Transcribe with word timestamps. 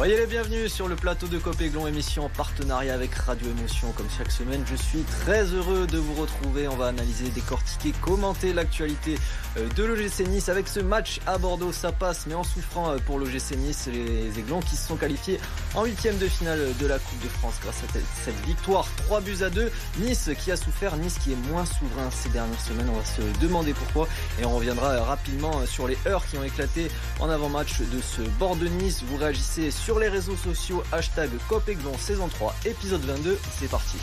Voyez 0.00 0.16
les 0.16 0.24
bienvenus 0.24 0.72
sur 0.72 0.88
le 0.88 0.96
plateau 0.96 1.26
de 1.26 1.36
Copéglon, 1.36 1.86
émission 1.86 2.24
en 2.24 2.30
partenariat 2.30 2.94
avec 2.94 3.14
Radio 3.14 3.46
Émotion. 3.50 3.92
Comme 3.92 4.08
chaque 4.16 4.32
semaine, 4.32 4.64
je 4.64 4.74
suis 4.74 5.02
très 5.02 5.44
heureux 5.52 5.86
de 5.86 5.98
vous 5.98 6.14
retrouver. 6.14 6.68
On 6.68 6.76
va 6.76 6.86
analyser, 6.86 7.28
décortiquer, 7.28 7.92
commenter 8.00 8.54
l'actualité 8.54 9.18
euh, 9.58 9.68
de 9.76 9.84
l'OGC 9.84 10.26
Nice 10.26 10.48
avec 10.48 10.68
ce 10.68 10.80
match 10.80 11.20
à 11.26 11.36
Bordeaux. 11.36 11.70
Ça 11.70 11.92
passe, 11.92 12.24
mais 12.26 12.32
en 12.32 12.44
souffrant 12.44 12.88
euh, 12.88 12.96
pour 13.04 13.18
l'OGC 13.18 13.58
Nice, 13.58 13.90
les 13.92 14.38
Aiglons 14.38 14.60
qui 14.60 14.74
se 14.74 14.88
sont 14.88 14.96
qualifiés 14.96 15.38
en 15.74 15.84
huitième 15.84 16.16
de 16.16 16.28
finale 16.28 16.60
de 16.80 16.86
la 16.86 16.98
Coupe 16.98 17.22
de 17.22 17.28
France 17.28 17.56
grâce 17.62 17.82
à 17.84 17.98
cette 18.24 18.46
victoire. 18.46 18.88
3 19.04 19.20
buts 19.20 19.42
à 19.42 19.50
2. 19.50 19.70
Nice 19.98 20.30
qui 20.38 20.50
a 20.50 20.56
souffert, 20.56 20.96
Nice 20.96 21.18
qui 21.22 21.32
est 21.32 21.48
moins 21.50 21.66
souverain 21.66 22.08
ces 22.10 22.30
dernières 22.30 22.62
semaines. 22.62 22.88
On 22.88 22.98
va 22.98 23.04
se 23.04 23.38
demander 23.38 23.74
pourquoi 23.74 24.08
et 24.40 24.46
on 24.46 24.56
reviendra 24.56 25.04
rapidement 25.04 25.66
sur 25.66 25.86
les 25.86 25.98
heures 26.06 26.24
qui 26.24 26.38
ont 26.38 26.42
éclaté 26.42 26.90
en 27.18 27.28
avant-match 27.28 27.80
de 27.80 28.00
ce 28.00 28.22
Bordeaux-Nice. 28.38 29.02
Vous 29.06 29.18
réagissez 29.18 29.70
sur 29.70 29.89
sur 29.90 29.98
les 29.98 30.08
réseaux 30.08 30.36
sociaux, 30.36 30.84
hashtag 30.92 31.30
Copexon 31.48 31.98
saison 31.98 32.28
3, 32.28 32.54
épisode 32.64 33.00
22, 33.00 33.36
c'est 33.58 33.68
parti. 33.68 33.96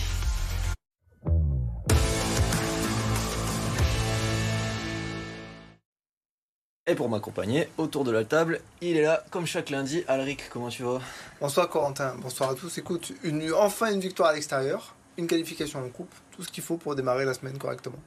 Et 6.87 6.93
pour 6.93 7.07
m'accompagner 7.07 7.69
autour 7.77 8.03
de 8.03 8.11
la 8.11 8.25
table, 8.25 8.59
il 8.81 8.97
est 8.97 9.03
là 9.03 9.23
comme 9.31 9.45
chaque 9.45 9.69
lundi. 9.69 10.03
Alric, 10.09 10.49
comment 10.49 10.67
tu 10.67 10.83
vas? 10.83 10.99
Bonsoir 11.39 11.69
Corentin, 11.69 12.15
bonsoir 12.21 12.49
à 12.49 12.55
tous. 12.55 12.77
Écoute, 12.77 13.13
une, 13.23 13.53
enfin 13.53 13.93
une 13.93 14.01
victoire 14.01 14.31
à 14.31 14.33
l'extérieur, 14.33 14.93
une 15.15 15.27
qualification 15.27 15.79
en 15.79 15.87
coupe, 15.87 16.13
tout 16.35 16.43
ce 16.43 16.49
qu'il 16.49 16.65
faut 16.65 16.75
pour 16.75 16.95
démarrer 16.95 17.23
la 17.23 17.33
semaine 17.33 17.57
correctement. 17.57 17.99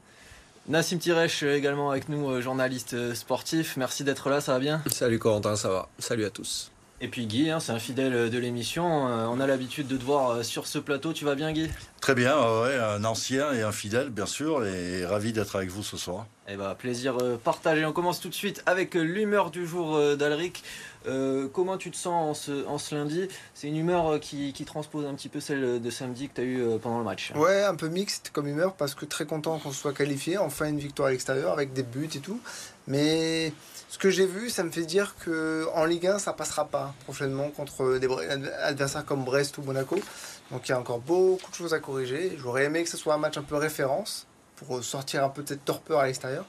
Nassim 0.69 0.99
Tirech 0.99 1.45
également 1.45 1.91
avec 1.91 2.10
nous, 2.10 2.29
euh, 2.29 2.43
journaliste 2.43 2.93
euh, 2.93 3.15
sportif. 3.15 3.79
Merci 3.79 4.05
d'être 4.05 4.29
là, 4.29 4.43
ça 4.43 4.52
va 4.52 4.59
bien? 4.59 4.82
Salut 4.88 5.19
Corentin, 5.19 5.57
ça 5.57 5.71
va. 5.71 5.88
Salut 5.99 6.26
à 6.26 6.30
tous. 6.30 6.71
Et 7.02 7.09
puis 7.09 7.26
Guy, 7.26 7.48
hein, 7.48 7.60
c'est 7.60 7.73
un 7.73 7.79
fidèle 7.79 8.29
de 8.29 8.38
l'émission. 8.38 9.09
Euh, 9.09 9.26
on 9.30 9.40
a 9.40 9.46
l'habitude 9.46 9.87
de 9.87 9.96
te 9.96 10.04
voir 10.04 10.30
euh, 10.30 10.43
sur 10.43 10.66
ce 10.66 10.79
plateau. 10.79 11.15
Tu 11.15 11.24
vas 11.24 11.34
bien, 11.34 11.51
Guy? 11.51 11.70
Très 12.02 12.15
bien, 12.15 12.37
un 12.37 13.04
ancien 13.04 13.54
et 13.54 13.62
un 13.62 13.73
fidèle, 13.73 14.10
bien 14.10 14.26
sûr, 14.26 14.66
et 14.66 15.07
ravi 15.07 15.32
d'être 15.32 15.57
avec 15.57 15.70
vous 15.70 15.82
ce 15.82 15.96
soir. 15.96 16.26
Eh 16.46 16.57
ben, 16.57 16.74
plaisir 16.74 17.16
euh, 17.23 17.38
partagé. 17.42 17.87
On 17.87 17.92
commence 17.92 18.20
tout 18.20 18.29
de 18.29 18.34
suite 18.34 18.62
avec 18.66 18.95
l'humeur 18.95 19.51
du 19.51 19.66
jour 19.66 19.98
d'Alric. 20.16 20.62
Comment 21.04 21.76
tu 21.76 21.90
te 21.90 21.96
sens 21.96 22.48
en 22.48 22.79
ce, 22.79 22.95
lundi? 22.95 23.29
C'est 23.54 23.68
une 23.68 23.76
humeur 23.76 24.20
qui, 24.20 24.52
transpose 24.65 25.07
un 25.07 25.15
petit 25.15 25.29
peu 25.29 25.40
celle 25.40 25.80
de 25.80 25.90
samedi 25.90 26.29
que 26.29 26.34
tu 26.34 26.40
as 26.40 26.45
eu 26.45 26.79
pendant 26.82 26.98
le 26.98 27.04
match. 27.04 27.32
Ouais, 27.34 27.65
un 27.65 27.74
peu 27.74 27.88
mixte 27.88 28.30
comme 28.32 28.46
humeur 28.46 28.74
parce 28.74 28.95
que 28.95 29.04
très 29.04 29.26
content 29.26 29.59
qu'on 29.59 29.73
soit 29.73 29.92
qualifié. 29.92 30.38
Enfin, 30.38 30.66
une 30.66 30.79
victoire 30.79 31.09
à 31.09 31.10
l'extérieur 31.12 31.52
avec 31.52 31.73
des 31.73 31.82
buts 31.82 32.10
et 32.15 32.20
tout. 32.20 32.40
Mais 32.87 33.52
ce 33.90 33.98
que 33.98 34.09
j'ai 34.09 34.26
vu, 34.26 34.51
ça 34.51 34.62
me 34.62 34.70
fait 34.70 34.84
dire 34.84 35.16
que 35.18 35.66
en 35.74 35.84
Ligue 35.84 36.07
1, 36.07 36.20
ça 36.20 36.32
passera 36.32 36.65
pas 36.65 36.95
prochainement 37.04 37.48
contre 37.51 37.98
des 37.98 38.09
adversaires 38.62 39.04
comme 39.04 39.24
Brest 39.24 39.59
ou 39.59 39.62
Monaco. 39.62 39.98
Donc 40.51 40.68
il 40.68 40.70
y 40.70 40.74
a 40.74 40.79
encore 40.79 41.01
beaucoup 41.01 41.51
de 41.51 41.57
choses 41.57 41.74
à 41.74 41.80
corriger. 41.80 42.37
J'aurais 42.38 42.64
aimé 42.64 42.85
que 42.85 42.88
ce 42.88 42.96
soit 42.96 43.14
un 43.14 43.18
match 43.18 43.37
un 43.37 43.42
peu 43.42 43.57
référence 43.57 44.29
pour 44.54 44.85
sortir 44.85 45.24
un 45.24 45.29
peu 45.29 45.42
de 45.42 45.48
cette 45.48 45.64
torpeur 45.64 45.98
à 45.98 46.07
l'extérieur. 46.07 46.45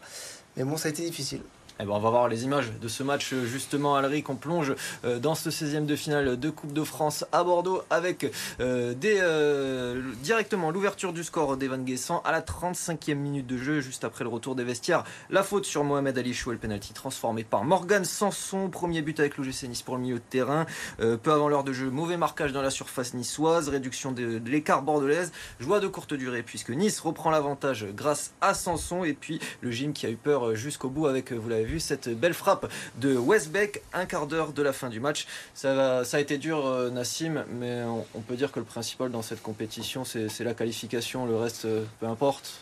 Mais 0.56 0.64
bon, 0.64 0.78
ça 0.78 0.90
a 0.90 0.92
été 0.92 1.04
difficile. 1.04 1.42
Eh 1.82 1.86
ben, 1.86 1.94
on 1.94 2.00
va 2.00 2.12
voir 2.12 2.28
les 2.28 2.44
images 2.44 2.72
de 2.80 2.88
ce 2.88 3.02
match 3.02 3.34
justement 3.34 3.96
Alric. 3.96 4.30
On 4.30 4.36
plonge 4.36 4.76
euh, 5.04 5.18
dans 5.18 5.34
ce 5.34 5.50
16e 5.50 5.88
de 5.88 5.96
finale 5.96 6.40
de 6.40 6.50
Coupe 6.52 6.74
de 6.74 6.84
France 6.84 7.26
à 7.32 7.44
Bordeaux 7.44 7.82
avec 7.90 8.32
euh, 8.60 8.94
euh, 9.04 10.02
directement 10.22 10.70
l'ouverture 10.70 11.12
du 11.12 11.24
score 11.24 11.58
d'Evan 11.58 11.84
Guessant 11.84 12.22
à 12.24 12.32
la 12.32 12.42
35e 12.42 13.16
minute 13.16 13.48
de 13.48 13.58
jeu, 13.58 13.82
juste 13.82 14.04
après 14.04 14.24
le 14.24 14.30
retour 14.30 14.54
des 14.54 14.64
vestiaires. 14.64 15.04
La 15.32 15.42
faute 15.42 15.66
sur 15.66 15.84
Mohamed 15.84 16.16
Ali 16.20 16.36
Chou 16.36 16.52
et 16.52 16.54
le 16.54 16.60
penalty 16.60 16.94
transformé 16.94 17.44
par 17.44 17.64
Morgan 17.64 18.06
Sanson. 18.06 18.70
Premier 18.70 19.02
but 19.02 19.20
avec 19.20 19.38
l'OGC 19.38 19.64
Nice 19.64 19.82
pour 19.82 19.96
le 19.96 20.04
milieu 20.04 20.18
de 20.18 20.24
terrain. 20.30 20.68
peu 21.00 21.32
avant 21.32 21.50
l'heure 21.50 21.64
de 21.64 21.74
jeu, 21.74 21.90
mauvais 21.90 22.18
marquage 22.18 22.54
dans 22.54 22.62
la 22.62 22.70
surface 22.70 23.16
niçoise, 23.16 23.70
réduction 23.70 24.12
de, 24.12 24.38
de 24.38 24.50
l'écart 24.52 24.84
bordelaise, 24.84 25.32
joie 25.60 25.80
de 25.80 25.88
courte 25.88 26.14
durée 26.14 26.44
puisque 26.44 26.70
Nice 26.70 27.00
reprend 27.00 27.32
l'avantage 27.32 27.88
grâce 27.96 28.36
à 28.40 28.54
Sanson 28.54 29.04
et 29.04 29.14
puis 29.14 29.40
le 29.62 29.72
gym 29.72 29.94
qui 29.94 30.06
a 30.06 30.10
eu 30.12 30.16
peur 30.16 30.54
jusqu'au 30.54 30.90
bout 30.90 31.08
avec, 31.08 31.32
vous 31.34 31.50
l'avez 31.50 31.64
vu, 31.64 31.71
cette 31.80 32.10
belle 32.10 32.34
frappe 32.34 32.72
de 32.98 33.16
Westbeck, 33.16 33.82
un 33.94 34.06
quart 34.06 34.28
d'heure 34.28 34.54
de 34.54 34.62
la 34.62 34.74
fin 34.74 34.90
du 34.90 35.00
match. 35.00 35.28
Ça, 35.54 36.04
ça 36.04 36.18
a 36.18 36.20
été 36.20 36.38
dur, 36.38 36.66
euh, 36.66 36.90
Nassim, 36.90 37.46
mais 37.50 37.82
on, 37.84 38.22
peut 38.22 38.36
dire 38.36 38.52
que 38.52 38.60
le 38.60 38.66
principal 38.66 39.12
dans 39.12 39.22
cette 39.22 39.42
compétition, 39.42 40.04
c'est 40.06 40.44
la 40.44 40.54
qualification. 40.54 41.26
Le 41.26 41.36
reste, 41.36 41.66
euh, 41.66 41.84
peu 42.00 42.08
importe. 42.08 42.60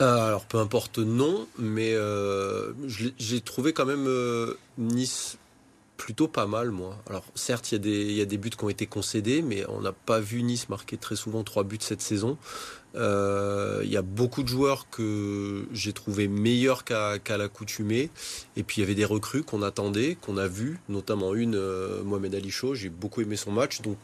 Euh, 0.00 0.26
alors 0.26 0.46
peu 0.46 0.58
importe 0.58 0.98
non, 0.98 1.46
mais 1.58 1.94
j'ai 2.88 3.40
trouvé 3.40 3.72
quand 3.72 3.86
même 3.86 4.08
Nice 4.78 5.38
plutôt 6.02 6.26
pas 6.26 6.46
mal, 6.46 6.72
moi. 6.72 6.98
Alors, 7.08 7.24
certes, 7.36 7.70
il 7.70 8.10
y, 8.10 8.20
a 8.20 8.24
des, 8.24 8.36
buts 8.36 8.50
qui 8.50 8.64
ont 8.64 8.68
été 8.68 8.86
concédés, 8.86 9.40
mais 9.40 9.64
on 9.68 9.82
n'a 9.82 9.92
pas 9.92 10.18
vu 10.18 10.42
Nice 10.42 10.68
marquer 10.68 10.96
très 10.96 11.14
souvent 11.14 11.44
trois 11.44 11.62
buts 11.62 11.78
cette 11.80 12.02
saison. 12.02 12.38
Euh, 12.94 13.80
il 13.84 13.90
y 13.90 13.96
a 13.96 14.02
beaucoup 14.02 14.42
de 14.42 14.48
joueurs 14.48 14.88
que 14.90 15.66
j'ai 15.72 15.92
trouvé 15.92 16.28
meilleurs 16.28 16.84
qu'à 16.84 17.36
l'accoutumée. 17.36 18.10
Et 18.56 18.62
puis, 18.62 18.78
il 18.78 18.80
y 18.80 18.84
avait 18.84 18.94
des 18.94 19.04
recrues 19.04 19.42
qu'on 19.42 19.62
attendait, 19.62 20.16
qu'on 20.20 20.36
a 20.36 20.46
vues, 20.46 20.78
notamment 20.88 21.34
une, 21.34 21.54
euh, 21.56 22.02
Mohamed 22.02 22.34
Ali 22.34 22.50
Chaud. 22.50 22.74
J'ai 22.74 22.90
beaucoup 22.90 23.20
aimé 23.20 23.36
son 23.36 23.52
match. 23.52 23.80
Donc, 23.80 23.98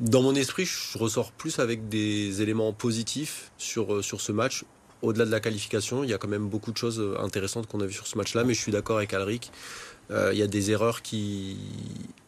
dans 0.00 0.22
mon 0.22 0.34
esprit, 0.34 0.64
je 0.64 0.98
ressors 0.98 1.32
plus 1.32 1.58
avec 1.58 1.88
des 1.88 2.42
éléments 2.42 2.72
positifs 2.72 3.50
sur, 3.58 3.94
euh, 3.94 4.02
sur 4.02 4.20
ce 4.20 4.32
match. 4.32 4.64
Au-delà 5.02 5.24
de 5.24 5.30
la 5.30 5.40
qualification, 5.40 6.04
il 6.04 6.10
y 6.10 6.14
a 6.14 6.18
quand 6.18 6.28
même 6.28 6.48
beaucoup 6.48 6.72
de 6.72 6.76
choses 6.76 7.02
intéressantes 7.20 7.66
qu'on 7.66 7.80
a 7.80 7.86
vues 7.86 7.94
sur 7.94 8.06
ce 8.06 8.18
match-là, 8.18 8.44
mais 8.44 8.52
je 8.52 8.60
suis 8.60 8.72
d'accord 8.72 8.98
avec 8.98 9.14
Alric. 9.14 9.50
Euh, 10.10 10.30
il 10.32 10.38
y 10.38 10.42
a 10.42 10.46
des 10.46 10.70
erreurs 10.70 11.02
qui, 11.02 11.56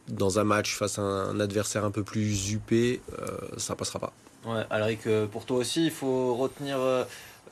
dans 0.09 0.39
un 0.39 0.45
match 0.45 0.77
face 0.77 0.99
à 0.99 1.03
un 1.03 1.41
adversaire 1.41 1.85
un 1.85 1.91
peu 1.91 2.05
plus 2.05 2.53
huppé, 2.53 3.01
euh, 3.19 3.27
ça 3.57 3.75
passera 3.75 3.99
pas. 3.99 4.13
Ouais, 4.45 4.65
Alric, 4.71 5.07
euh, 5.07 5.27
pour 5.27 5.45
toi 5.47 5.59
aussi, 5.59 5.85
il 5.85 5.91
faut 5.91 6.35
retenir 6.35 6.79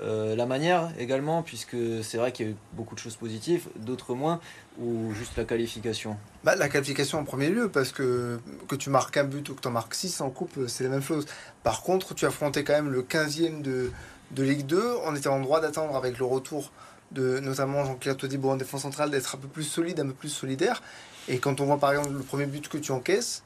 la 0.01 0.47
manière 0.47 0.89
également, 0.99 1.43
puisque 1.43 1.77
c'est 2.03 2.17
vrai 2.17 2.33
qu'il 2.33 2.47
y 2.47 2.49
a 2.49 2.53
eu 2.53 2.57
beaucoup 2.73 2.95
de 2.95 3.01
choses 3.01 3.17
positives, 3.17 3.69
d'autres 3.77 4.15
moins, 4.15 4.41
ou 4.79 5.13
juste 5.13 5.37
la 5.37 5.45
qualification? 5.45 6.17
Bah, 6.43 6.57
La 6.57 6.71
qualification 6.71 7.19
en 7.19 7.25
premier 7.25 7.51
lieu, 7.51 7.69
parce 7.69 7.93
que 7.93 8.41
que 8.67 8.77
tu 8.77 8.89
marques 8.89 9.17
un 9.19 9.25
but 9.25 9.47
ou 9.51 9.55
que 9.55 9.61
tu 9.61 9.69
en 9.69 9.73
marques 9.73 9.95
6 9.95 10.23
en 10.23 10.31
coupe, 10.31 10.59
c'est 10.69 10.85
la 10.85 10.91
même 10.91 11.03
chose. 11.03 11.27
Par 11.63 11.83
contre, 11.83 12.15
tu 12.15 12.25
affrontais 12.25 12.65
quand 12.65 12.73
même 12.73 12.91
le 12.91 13.03
15e 13.03 13.61
de, 13.61 13.93
de 14.31 14.43
Ligue 14.43 14.65
2, 14.67 14.83
on 15.05 15.15
était 15.15 15.29
en 15.29 15.41
droit 15.41 15.61
d'attendre 15.61 15.95
avec 15.97 16.19
le 16.19 16.25
retour 16.25 16.73
de 17.13 17.41
notamment 17.41 17.85
Jean-Claire 17.85 18.17
Todibo 18.17 18.51
en 18.51 18.57
défense 18.57 18.83
centrale 18.83 19.11
d'être 19.11 19.35
un 19.35 19.39
peu 19.39 19.49
plus 19.49 19.65
solide, 19.65 20.01
un 20.01 20.07
peu 20.07 20.15
plus 20.15 20.29
solidaire. 20.29 20.83
Et 21.29 21.39
quand 21.39 21.61
on 21.61 21.67
voit 21.67 21.79
par 21.79 21.93
exemple 21.93 22.13
le 22.13 22.23
premier 22.23 22.47
but 22.47 22.69
que 22.69 22.79
tu 22.79 22.93
encaisses, 22.93 23.43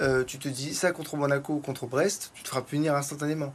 euh, 0.00 0.24
tu 0.24 0.38
te 0.38 0.48
dis 0.48 0.74
ça 0.74 0.92
contre 0.92 1.16
Monaco 1.16 1.54
ou 1.54 1.58
contre 1.58 1.86
Brest, 1.86 2.30
tu 2.34 2.42
te 2.42 2.48
feras 2.48 2.62
punir 2.62 2.94
instantanément. 2.94 3.52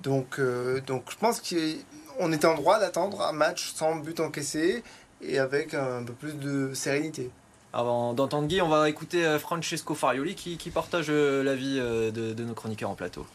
Donc, 0.00 0.38
euh, 0.38 0.80
donc 0.80 1.04
je 1.10 1.16
pense 1.16 1.40
qu'on 1.40 2.32
était 2.32 2.46
en 2.46 2.54
droit 2.54 2.78
d'attendre 2.78 3.22
un 3.22 3.32
match 3.32 3.72
sans 3.74 3.96
but 3.96 4.18
encaissé 4.20 4.82
et 5.20 5.38
avec 5.38 5.74
un 5.74 6.02
peu 6.02 6.12
plus 6.12 6.34
de 6.34 6.72
sérénité. 6.74 7.30
Avant 7.72 8.12
d'entendre 8.12 8.48
Guy, 8.48 8.60
on 8.60 8.68
va 8.68 8.88
écouter 8.88 9.24
euh, 9.24 9.38
Francesco 9.38 9.94
Farioli 9.94 10.34
qui, 10.34 10.70
partage 10.70 11.10
l'avis 11.10 11.76
de 11.76 12.44
nos 12.44 12.54
chroniqueurs 12.54 12.90
en 12.90 12.94
plateau. 12.94 13.26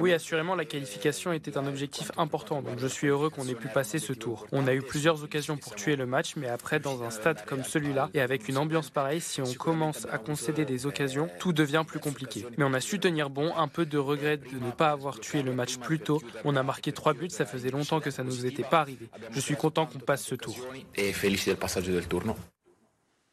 Oui, 0.00 0.12
assurément, 0.12 0.54
la 0.54 0.64
qualification 0.64 1.32
était 1.32 1.56
un 1.56 1.66
objectif 1.66 2.10
important, 2.16 2.62
donc 2.62 2.78
je 2.78 2.86
suis 2.86 3.06
heureux 3.06 3.30
qu'on 3.30 3.46
ait 3.48 3.54
pu 3.54 3.68
passer 3.68 3.98
ce 3.98 4.12
tour. 4.12 4.46
On 4.52 4.66
a 4.66 4.74
eu 4.74 4.82
plusieurs 4.82 5.22
occasions 5.22 5.56
pour 5.56 5.74
tuer 5.74 5.96
le 5.96 6.06
match, 6.06 6.34
mais 6.36 6.48
après, 6.48 6.80
dans 6.80 7.02
un 7.02 7.10
stade 7.10 7.44
comme 7.44 7.64
celui-là, 7.64 8.10
et 8.14 8.20
avec 8.20 8.48
une 8.48 8.58
ambiance 8.58 8.90
pareille, 8.90 9.20
si 9.20 9.40
on 9.40 9.54
commence 9.54 10.06
à 10.10 10.18
concéder 10.18 10.64
des 10.64 10.86
occasions, 10.86 11.28
tout 11.38 11.52
devient 11.52 11.84
plus 11.86 12.00
compliqué. 12.00 12.46
Mais 12.56 12.64
on 12.64 12.74
a 12.74 12.80
su 12.80 12.98
tenir 12.98 13.30
bon, 13.30 13.54
un 13.56 13.68
peu 13.68 13.86
de 13.86 13.98
regret 13.98 14.36
de 14.36 14.58
ne 14.58 14.70
pas 14.70 14.90
avoir 14.90 15.20
tué 15.20 15.42
le 15.42 15.52
match 15.52 15.76
plus 15.78 16.00
tôt. 16.00 16.20
On 16.44 16.56
a 16.56 16.62
marqué 16.62 16.92
trois 16.92 17.14
buts, 17.14 17.30
ça 17.30 17.46
faisait 17.46 17.70
longtemps 17.70 18.00
que 18.00 18.10
ça 18.10 18.24
ne 18.24 18.28
nous 18.28 18.46
était 18.46 18.64
pas 18.64 18.80
arrivé. 18.80 19.08
Je 19.30 19.40
suis 19.40 19.56
content 19.56 19.86
qu'on 19.86 19.98
passe 19.98 20.24
ce 20.24 20.34
tour. 20.34 20.56
Et 20.96 21.12
félicite 21.12 21.48
le 21.48 21.56
passage 21.56 21.84
du 21.84 22.00
tour, 22.06 22.22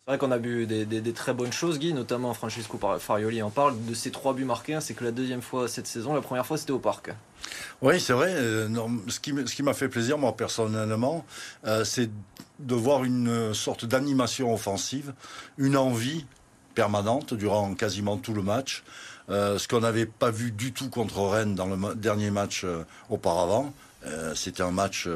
c'est 0.05 0.11
vrai 0.11 0.17
qu'on 0.19 0.31
a 0.31 0.37
vu 0.37 0.67
des, 0.67 1.13
très 1.13 1.33
bonnes 1.33 1.51
choses, 1.51 1.79
Guy, 1.79 1.91
notamment 1.91 2.31
Francesco 2.35 2.79
Farioli 2.99 3.41
en 3.41 3.49
parle 3.49 3.73
de 3.85 3.95
ces 3.95 4.11
trois 4.11 4.35
buts 4.35 4.45
marqués. 4.45 4.75
Hein, 4.75 4.79
c'est 4.79 4.93
que 4.93 5.03
la 5.03 5.09
deuxième 5.09 5.41
fois 5.41 5.67
cette 5.67 5.87
saison, 5.87 6.13
la 6.13 6.21
première 6.21 6.45
fois 6.45 6.59
c'était 6.59 6.73
au 6.73 6.77
parc. 6.77 7.09
Oui, 7.81 7.99
c'est 7.99 8.13
vrai. 8.13 8.31
Euh, 8.35 8.69
ce 9.07 9.19
qui, 9.19 9.63
m'a 9.63 9.73
fait 9.73 9.89
plaisir, 9.89 10.19
moi 10.19 10.37
personnellement, 10.37 11.25
euh, 11.65 11.83
c'est 11.83 12.11
de 12.59 12.75
voir 12.75 13.03
une 13.03 13.55
sorte 13.55 13.85
d'animation 13.85 14.53
offensive, 14.53 15.11
une 15.57 15.75
envie 15.75 16.27
permanente 16.75 17.33
durant 17.33 17.73
quasiment 17.73 18.17
tout 18.17 18.35
le 18.35 18.43
match. 18.43 18.83
Euh, 19.31 19.57
ce 19.57 19.67
qu'on 19.67 19.79
n'avait 19.79 20.05
pas 20.05 20.29
vu 20.29 20.51
du 20.51 20.71
tout 20.71 20.91
contre 20.91 21.19
Rennes 21.21 21.55
dans 21.55 21.65
le 21.65 21.95
dernier 21.95 22.29
match 22.29 22.63
auparavant. 23.09 23.73
C'était 24.35 24.61
un 24.61 24.69
match 24.69 25.09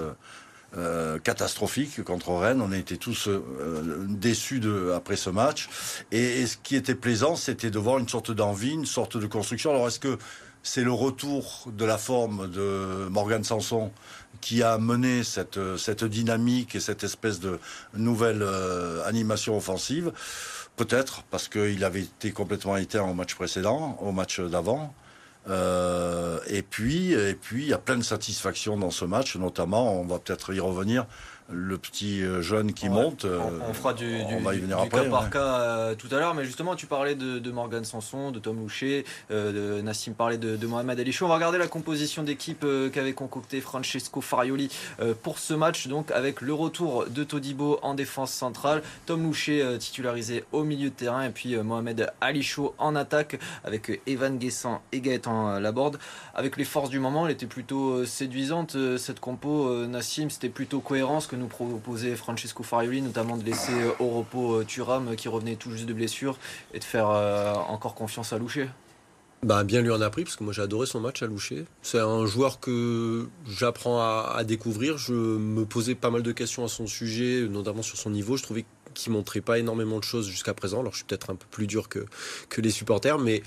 euh, 0.77 1.18
catastrophique 1.18 2.04
contre 2.04 2.31
Rennes. 2.33 2.62
On 2.62 2.71
a 2.71 2.77
été 2.77 2.98
tous 2.98 3.27
euh, 3.27 4.06
déçus 4.07 4.62
après 4.95 5.16
ce 5.16 5.31
match. 5.31 5.68
Et, 6.12 6.45
ce 6.45 6.57
qui 6.57 6.75
était 6.75 6.95
plaisant, 6.95 7.36
c'était 7.36 7.71
de 7.71 7.80
voir 7.80 7.98
une 7.98 8.07
sorte 8.07 8.31
d'envie, 8.31 8.74
une 8.74 8.86
sorte 8.86 9.18
de 9.18 9.25
construction. 9.25 9.71
Alors 9.71 9.88
est-ce 9.88 10.00
que 10.00 10.19
c'est 10.62 10.83
le 10.83 10.92
retour 10.92 11.68
de 11.75 11.86
la 11.86 11.98
forme 11.98 12.51
de 12.51 13.07
Morgan 13.10 13.44
Sanson 13.44 13.92
qui 14.42 14.62
a 14.62 14.77
mené 14.77 15.24
cette, 15.24 15.60
cette 15.77 16.04
dynamique 16.04 16.75
et 16.75 16.80
cette 16.80 17.04
espèce 17.04 17.39
de 17.39 17.60
nouvelle 17.95 18.44
euh, 18.44 19.04
animation 19.06 19.57
offensive? 19.57 20.12
Peut-être 20.75 21.24
parce 21.31 21.48
qu'il 21.48 21.83
avait 21.83 22.04
été 22.04 22.31
complètement 22.31 22.77
éteint 22.77 23.04
au 23.04 23.13
match 23.16 23.33
précédent, 23.33 23.98
au 24.01 24.12
match 24.12 24.39
d'avant. 24.39 24.94
Euh, 25.47 26.39
et 26.47 26.62
puis, 26.62 27.13
et 27.13 27.33
puis, 27.33 27.63
il 27.63 27.69
y 27.69 27.74
a 27.74 27.77
plein 27.77 27.97
de 27.97 28.03
satisfaction 28.03 28.77
dans 28.77 28.91
ce 28.91 29.06
match, 29.06 29.36
notamment, 29.36 30.00
on 30.00 30.06
va 30.06 30.19
peut-être 30.19 30.53
y 30.53 30.59
revenir, 30.59 31.06
le 31.51 31.78
petit 31.78 32.24
euh, 32.24 32.42
jeune 32.42 32.74
qui 32.74 32.90
monte. 32.90 33.25
On, 33.25 33.74
fera 33.74 33.94
du, 33.94 34.18
cas 34.90 35.04
par 35.06 35.30
cas 35.30 35.60
euh, 35.60 35.96
tout 35.96 36.07
à 36.12 36.19
l'heure, 36.19 36.36
mais 36.36 36.46
justement, 36.46 36.75
tu 36.75 36.86
parlais 36.86 37.16
de, 37.16 37.40
de 37.40 37.51
Morgan 37.51 37.84
Sanson, 37.84 38.31
de 38.31 38.40
Tom 38.40 38.57
Loucher, 38.57 39.06
euh, 39.31 39.78
de 39.78 39.81
Nassim 39.81 40.13
parlait 40.13 40.38
de, 40.38 40.68
Mohamed 40.68 41.00
Ali 41.00 41.18
On 41.22 41.28
va 41.28 41.36
regarder 41.36 41.57
la 41.57 41.68
composition 41.68 42.24
d'équipe 42.24 42.66
qu'avait 42.94 43.13
concocté 43.13 43.62
Francesco 43.62 44.22
Farioli 44.22 44.69
pour 45.24 45.40
ce 45.40 45.54
match, 45.54 45.88
donc 45.88 46.12
avec 46.12 46.42
le 46.42 46.54
retour 46.54 47.06
de 47.07 47.24
Todibo 47.24 47.80
en 47.81 47.95
défense 47.95 48.31
centrale, 48.31 48.84
Tom 49.06 49.24
Loucher 49.24 49.78
titularisé 49.80 50.44
au 50.52 50.63
milieu 50.63 50.90
de 50.90 50.94
terrain, 50.94 51.24
et 51.24 51.30
puis 51.30 51.57
Mohamed 51.57 52.12
Ali 52.22 52.48
en 52.78 52.95
attaque 52.95 53.40
avec 53.63 54.02
Evan 54.06 54.38
Guessant 54.38 54.81
et 54.92 55.02
Gaëtan 55.02 55.60
Laborde. 55.60 55.98
Avec 56.36 56.57
les 56.57 56.66
forces 56.66 56.90
du 56.90 57.00
moment, 57.00 57.25
elle 57.25 57.34
était 57.34 57.48
plutôt 57.48 58.06
séduisante 58.06 58.78
cette 58.98 59.19
compo. 59.19 59.86
Nassim, 59.88 60.30
c'était 60.30 60.50
plutôt 60.50 60.80
cohérent 60.80 61.19
ce 61.19 61.28
que 61.28 61.36
nous 61.39 61.47
proposait 61.47 62.15
Francesco 62.15 62.63
Farioli, 62.63 63.01
notamment 63.01 63.38
de 63.38 63.44
laisser 63.44 63.74
euh, 63.74 63.91
au 64.00 64.09
repos 64.09 64.56
euh, 64.56 64.65
Thuram 64.65 65.09
euh, 65.09 65.15
qui 65.15 65.27
revenait 65.27 65.56
tout 65.56 65.71
juste 65.71 65.86
de 65.86 65.94
blessure 65.94 66.38
et 66.74 66.80
de 66.80 66.83
faire 66.83 67.07
encore 67.69 67.95
confiance 67.95 68.33
à 68.33 68.38
Loucher 68.38 68.69
bah, 69.41 69.63
bien 69.63 69.80
lui 69.80 69.89
en 69.89 70.01
a 70.01 70.09
pris, 70.09 70.25
parce 70.25 70.36
que 70.36 70.44
moi 70.44 70.51
j'ai 70.51 70.62
adoré 70.62 70.86
son 70.86 71.00
match 71.00 71.24
à 71.24 71.25
Loucher. 71.25 71.63
C'est 71.81 72.00
un 72.00 72.25
joueur 72.25 72.59
que 72.59 73.30
j'apprends 73.47 74.01
à, 74.01 74.44
découvrir. 74.44 74.97
Je 74.97 75.13
me 75.13 75.63
posais 75.63 75.95
pas 75.95 76.09
mal 76.09 76.24
de 76.24 76.31
questions 76.33 76.65
à 76.65 76.68
son 76.68 76.88
sujet, 76.88 77.47
notamment 77.50 77.81
sur 77.81 77.97
son 77.97 78.09
niveau. 78.09 78.35
Je 78.35 78.44
trouvais 78.44 78.65
qu'il 78.95 79.13
montrait 79.13 79.39
pas 79.39 79.57
énormément 79.57 79.97
de 79.97 80.03
choses 80.03 80.27
jusqu'à 80.27 80.53
présent. 80.53 80.81
Alors 80.81 80.92
je 80.92 80.97
suis 80.97 81.06
peut-être 81.06 81.30
un 81.30 81.35
peu 81.35 81.45
plus 81.50 81.68
dur 81.68 81.88
que, 81.88 82.06
que 82.50 82.59
les 82.59 82.69
supporters, 82.69 83.18
mais 83.18 83.42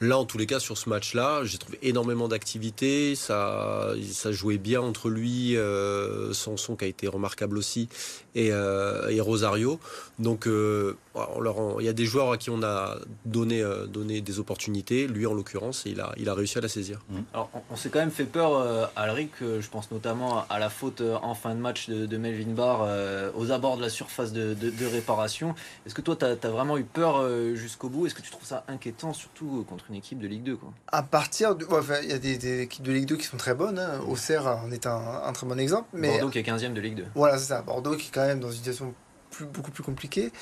Là, 0.00 0.18
en 0.18 0.26
tous 0.26 0.36
les 0.36 0.46
cas, 0.46 0.60
sur 0.60 0.76
ce 0.76 0.90
match-là, 0.90 1.44
j'ai 1.44 1.56
trouvé 1.56 1.78
énormément 1.82 2.28
d'activité. 2.28 3.14
Ça, 3.14 3.94
ça 4.10 4.30
jouait 4.30 4.58
bien 4.58 4.80
entre 4.82 5.08
lui, 5.08 5.56
euh, 5.56 6.34
Sanson 6.34 6.76
qui 6.76 6.84
a 6.84 6.88
été 6.88 7.08
remarquable 7.08 7.56
aussi, 7.56 7.88
et, 8.34 8.50
euh, 8.52 9.08
et 9.08 9.20
Rosario. 9.20 9.80
Donc, 10.18 10.46
euh, 10.46 10.96
il 11.78 11.84
y 11.84 11.88
a 11.88 11.92
des 11.92 12.06
joueurs 12.06 12.32
à 12.32 12.38
qui 12.38 12.48
on 12.48 12.62
a 12.62 12.96
donné, 13.26 13.62
euh, 13.62 13.86
donné 13.86 14.22
des 14.22 14.38
opportunités. 14.38 15.06
Lui, 15.06 15.26
en 15.26 15.34
l'occurrence, 15.34 15.82
il 15.84 16.00
a, 16.00 16.12
il 16.16 16.28
a 16.28 16.34
réussi 16.34 16.56
à 16.56 16.62
la 16.62 16.68
saisir. 16.68 17.00
Mmh. 17.10 17.18
Alors, 17.34 17.50
on, 17.70 17.76
s'est 17.76 17.90
quand 17.90 17.98
même 17.98 18.10
fait 18.10 18.24
peur, 18.24 18.54
euh, 18.54 18.86
Alric. 18.96 19.32
Je 19.40 19.68
pense 19.68 19.90
notamment 19.90 20.46
à 20.48 20.58
la 20.58 20.70
faute 20.70 21.02
en 21.22 21.34
fin 21.34 21.54
de 21.54 21.60
match 21.60 21.88
de, 21.88 22.16
Melvin 22.16 22.52
Barr 22.52 22.88
aux 23.36 23.50
abords 23.50 23.76
de 23.76 23.82
la 23.82 23.90
surface 23.90 24.32
de, 24.32 24.54
de, 24.54 24.86
réparation. 24.86 25.54
Est-ce 25.84 25.94
que 25.94 26.00
toi, 26.00 26.16
tu 26.16 26.24
as, 26.24 26.50
vraiment 26.50 26.78
eu 26.78 26.84
peur 26.84 27.26
jusqu'au 27.54 27.88
bout? 27.88 28.06
Est-ce 28.06 28.14
que 28.14 28.22
tu 28.22 28.30
trouves 28.30 28.46
ça 28.46 28.64
inquiétant, 28.68 29.12
surtout 29.12 29.66
contre 29.68 29.84
une 29.88 29.96
équipe 29.96 30.18
de 30.18 30.26
Ligue 30.26 30.42
2 30.42 30.56
quoi 30.56 30.72
À 30.88 31.02
partir 31.02 31.54
de. 31.54 31.66
il 32.02 32.10
y 32.10 32.12
a 32.12 32.18
des, 32.18 32.62
équipes 32.62 32.84
de 32.84 32.92
Ligue 32.92 33.06
2 33.06 33.16
qui 33.16 33.26
sont 33.26 33.36
très 33.36 33.54
bonnes. 33.54 33.78
Hein. 33.78 34.00
Auxerre 34.08 34.46
en 34.46 34.70
est 34.70 34.86
un, 34.86 35.32
très 35.32 35.46
bon 35.46 35.58
exemple. 35.58 35.88
Mais... 35.92 36.08
Bordeaux 36.08 36.30
qui 36.30 36.38
est 36.38 36.42
15e 36.42 36.72
de 36.72 36.80
Ligue 36.80 36.96
2. 36.96 37.04
Voilà, 37.14 37.38
c'est 37.38 37.46
ça. 37.46 37.62
Bordeaux 37.62 37.96
qui 37.96 38.08
est 38.08 38.12
quand 38.12 38.26
même 38.26 38.40
dans 38.40 38.50
une 38.50 38.56
situation 38.56 38.94
beaucoup 39.52 39.70
plus 39.70 39.82
compliquée. 39.82 40.32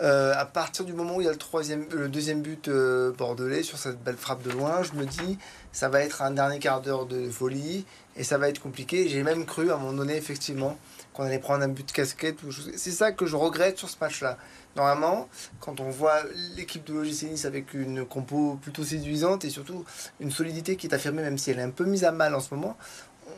Euh, 0.00 0.32
à 0.34 0.46
partir 0.46 0.84
du 0.84 0.92
moment 0.94 1.16
où 1.16 1.20
il 1.20 1.24
y 1.24 1.28
a 1.28 1.32
le, 1.32 1.36
troisième, 1.36 1.86
le 1.92 2.08
deuxième 2.08 2.40
but 2.40 2.68
euh, 2.68 3.12
bordelais 3.12 3.62
sur 3.62 3.76
cette 3.76 4.02
belle 4.02 4.16
frappe 4.16 4.42
de 4.42 4.50
loin, 4.50 4.82
je 4.82 4.94
me 4.94 5.04
dis 5.04 5.38
ça 5.72 5.90
va 5.90 6.00
être 6.00 6.22
un 6.22 6.30
dernier 6.30 6.58
quart 6.58 6.80
d'heure 6.80 7.04
de 7.04 7.28
folie 7.28 7.84
et 8.16 8.24
ça 8.24 8.38
va 8.38 8.48
être 8.48 8.60
compliqué. 8.60 9.08
J'ai 9.08 9.22
même 9.22 9.44
cru 9.44 9.70
à 9.70 9.74
un 9.74 9.78
moment 9.78 9.92
donné 9.92 10.16
effectivement 10.16 10.78
qu'on 11.12 11.24
allait 11.24 11.38
prendre 11.38 11.64
un 11.64 11.68
but 11.68 11.86
de 11.86 11.92
casquette. 11.92 12.38
C'est 12.76 12.92
ça 12.92 13.12
que 13.12 13.26
je 13.26 13.36
regrette 13.36 13.78
sur 13.78 13.90
ce 13.90 13.96
match-là. 14.00 14.38
Normalement, 14.76 15.28
quand 15.58 15.80
on 15.80 15.90
voit 15.90 16.22
l'équipe 16.56 16.84
de 16.84 16.94
l'OGC 16.94 17.24
Nice 17.30 17.44
avec 17.44 17.74
une 17.74 18.04
compo 18.04 18.58
plutôt 18.62 18.84
séduisante 18.84 19.44
et 19.44 19.50
surtout 19.50 19.84
une 20.20 20.30
solidité 20.30 20.76
qui 20.76 20.86
est 20.86 20.94
affirmée, 20.94 21.22
même 21.22 21.38
si 21.38 21.50
elle 21.50 21.58
est 21.58 21.62
un 21.62 21.70
peu 21.70 21.84
mise 21.84 22.04
à 22.04 22.12
mal 22.12 22.34
en 22.34 22.40
ce 22.40 22.54
moment, 22.54 22.76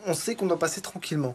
on 0.07 0.15
sait 0.15 0.35
qu'on 0.35 0.47
doit 0.47 0.59
passer 0.59 0.81
tranquillement. 0.81 1.35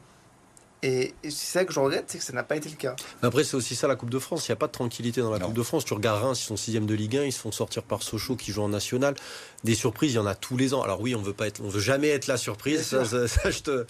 Et, 0.83 1.15
c'est 1.23 1.31
ça 1.31 1.65
que 1.65 1.73
je 1.73 1.79
regrette, 1.79 2.05
c'est 2.07 2.19
que 2.19 2.23
ça 2.23 2.33
n'a 2.33 2.43
pas 2.43 2.55
été 2.55 2.69
le 2.69 2.75
cas. 2.75 2.95
Après, 3.23 3.43
c'est 3.43 3.55
aussi 3.55 3.75
ça 3.75 3.87
la 3.87 3.95
Coupe 3.95 4.11
de 4.11 4.19
France. 4.19 4.47
Il 4.47 4.51
n'y 4.51 4.53
a 4.53 4.57
pas 4.57 4.67
de 4.67 4.71
tranquillité 4.71 5.21
dans 5.21 5.31
la 5.31 5.39
Coupe 5.39 5.53
de 5.53 5.63
France. 5.63 5.85
Tu 5.85 5.93
regardes 5.93 6.21
Reims, 6.21 6.39
ils 6.41 6.45
sont 6.45 6.55
6 6.55 6.79
de 6.81 6.93
Ligue 6.93 7.17
1, 7.17 7.23
ils 7.23 7.31
se 7.31 7.39
font 7.39 7.51
sortir 7.51 7.81
par 7.81 8.03
Sochaux 8.03 8.35
qui 8.35 8.51
joue 8.51 8.61
en 8.61 8.69
national. 8.69 9.15
Des 9.63 9.73
surprises, 9.73 10.13
il 10.13 10.17
y 10.17 10.19
en 10.19 10.27
a 10.27 10.35
tous 10.35 10.55
les 10.55 10.75
ans. 10.75 10.83
Alors 10.83 11.01
oui, 11.01 11.15
on 11.15 11.21
veut 11.21 11.33
pas 11.33 11.47
être, 11.47 11.61
on 11.63 11.69
veut 11.69 11.79
jamais 11.79 12.09
être 12.09 12.27
la 12.27 12.37
surprise. 12.37 12.83
Ça, 12.83 13.03
je, 13.03 13.59
te, 13.59 13.85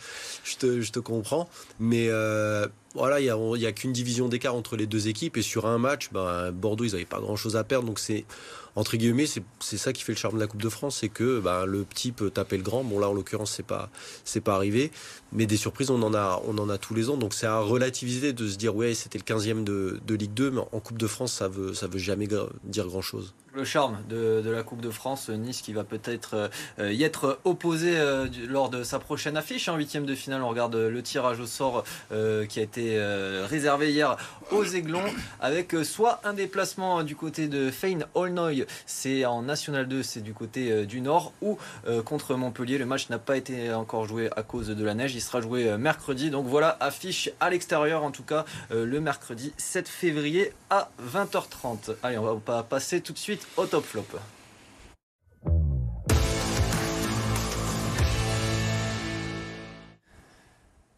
je, 0.45 0.55
te, 0.55 0.81
je 0.81 0.91
te 0.91 0.99
comprends. 0.99 1.49
Mais 1.79 2.07
euh, 2.07 2.67
voilà, 2.95 3.19
il 3.19 3.23
n'y 3.23 3.65
a, 3.65 3.67
a 3.67 3.71
qu'une 3.71 3.93
division 3.93 4.27
d'écart 4.27 4.55
entre 4.55 4.75
les 4.75 4.87
deux 4.87 5.07
équipes. 5.07 5.37
Et 5.37 5.41
sur 5.41 5.65
un 5.65 5.77
match, 5.77 6.09
ben, 6.11 6.51
Bordeaux, 6.51 6.83
ils 6.83 6.91
n'avaient 6.91 7.05
pas 7.05 7.19
grand-chose 7.19 7.55
à 7.55 7.63
perdre. 7.63 7.87
Donc 7.87 7.99
c'est 7.99 8.25
entre 8.77 8.95
guillemets, 8.95 9.25
c'est 9.25 9.77
ça 9.77 9.91
qui 9.91 10.03
fait 10.03 10.11
le 10.11 10.19
charme 10.19 10.35
de 10.35 10.39
la 10.39 10.45
Coupe 10.45 10.61
de 10.61 10.69
France, 10.69 10.97
c'est 10.99 11.09
que 11.09 11.39
ben, 11.39 11.65
le 11.65 11.83
petit 11.83 12.11
peut 12.11 12.29
taper 12.29 12.57
le 12.57 12.63
grand. 12.63 12.83
Bon 12.83 12.99
là, 12.99 13.09
en 13.09 13.13
l'occurrence, 13.13 13.51
c'est 13.51 13.65
pas 13.65 13.89
pas 14.43 14.53
arrivé, 14.53 14.91
mais 15.33 15.47
des 15.47 15.57
surprises, 15.57 15.89
on 15.89 16.03
en 16.03 16.13
a 16.13 16.77
tous 16.77 16.93
les 16.93 17.09
ans. 17.09 17.17
Donc 17.17 17.33
c'est 17.33 17.47
à 17.47 17.59
relativiser 17.59 18.33
de 18.33 18.47
se 18.47 18.55
dire 18.55 18.75
ouais, 18.75 18.93
c'était 18.93 19.17
le 19.17 19.23
15e 19.23 19.63
de, 19.63 19.99
Ligue 20.13 20.33
2, 20.35 20.51
mais 20.51 20.61
en 20.71 20.79
Coupe 20.79 20.99
de 20.99 21.07
France, 21.07 21.33
ça 21.33 21.47
veut 21.47 21.73
ça 21.73 21.87
veut 21.87 21.97
jamais 21.97 22.27
dire 22.63 22.85
grand 22.85 23.01
chose 23.01 23.33
le 23.53 23.63
charme 23.63 23.97
de, 24.09 24.43
la 24.45 24.63
Coupe 24.63 24.81
de 24.81 24.89
France. 24.89 25.29
Nice 25.29 25.61
qui 25.61 25.73
va 25.73 25.83
peut-être 25.83 26.49
euh, 26.79 26.93
y 26.93 27.03
être 27.03 27.39
opposé 27.43 27.97
euh, 27.97 28.27
lors 28.47 28.69
de 28.69 28.83
sa 28.83 28.99
prochaine 28.99 29.37
affiche. 29.37 29.67
En 29.67 29.73
hein, 29.73 29.77
huitième 29.77 30.05
de 30.05 30.15
finale, 30.15 30.43
on 30.43 30.49
regarde 30.49 30.75
le 30.75 31.01
tirage 31.01 31.39
au 31.39 31.45
sort 31.45 31.83
euh, 32.11 32.45
qui 32.45 32.59
a 32.59 32.63
été 32.63 32.97
réservé 33.49 33.91
hier 33.91 34.17
aux 34.51 34.63
Aiglons 34.63 35.03
avec 35.39 35.75
soit 35.83 36.21
un 36.23 36.33
déplacement 36.33 37.03
du 37.03 37.15
côté 37.15 37.47
de 37.47 37.71
Fein 37.71 37.99
Olnoy, 38.13 38.65
c'est 38.85 39.25
en 39.25 39.41
National 39.41 39.87
2, 39.87 40.03
c'est 40.03 40.21
du 40.21 40.33
côté 40.33 40.85
du 40.85 41.01
nord, 41.01 41.33
ou 41.41 41.57
contre 42.05 42.35
Montpellier. 42.35 42.77
Le 42.77 42.85
match 42.85 43.09
n'a 43.09 43.19
pas 43.19 43.37
été 43.37 43.73
encore 43.73 44.05
joué 44.05 44.29
à 44.35 44.43
cause 44.43 44.67
de 44.67 44.85
la 44.85 44.93
neige. 44.93 45.15
Il 45.15 45.21
sera 45.21 45.41
joué 45.41 45.77
mercredi. 45.77 46.29
Donc 46.29 46.47
voilà, 46.47 46.77
affiche 46.79 47.29
à 47.39 47.49
l'extérieur 47.49 48.03
en 48.03 48.11
tout 48.11 48.23
cas 48.23 48.45
le 48.71 48.99
mercredi 48.99 49.53
7 49.57 49.87
février 49.87 50.53
à 50.69 50.89
20h30. 51.13 51.95
Allez, 52.03 52.17
on 52.17 52.41
va 52.45 52.63
passer 52.63 53.01
tout 53.01 53.13
de 53.13 53.17
suite 53.17 53.46
au 53.55 53.65
top 53.65 53.85
flop. 53.85 54.05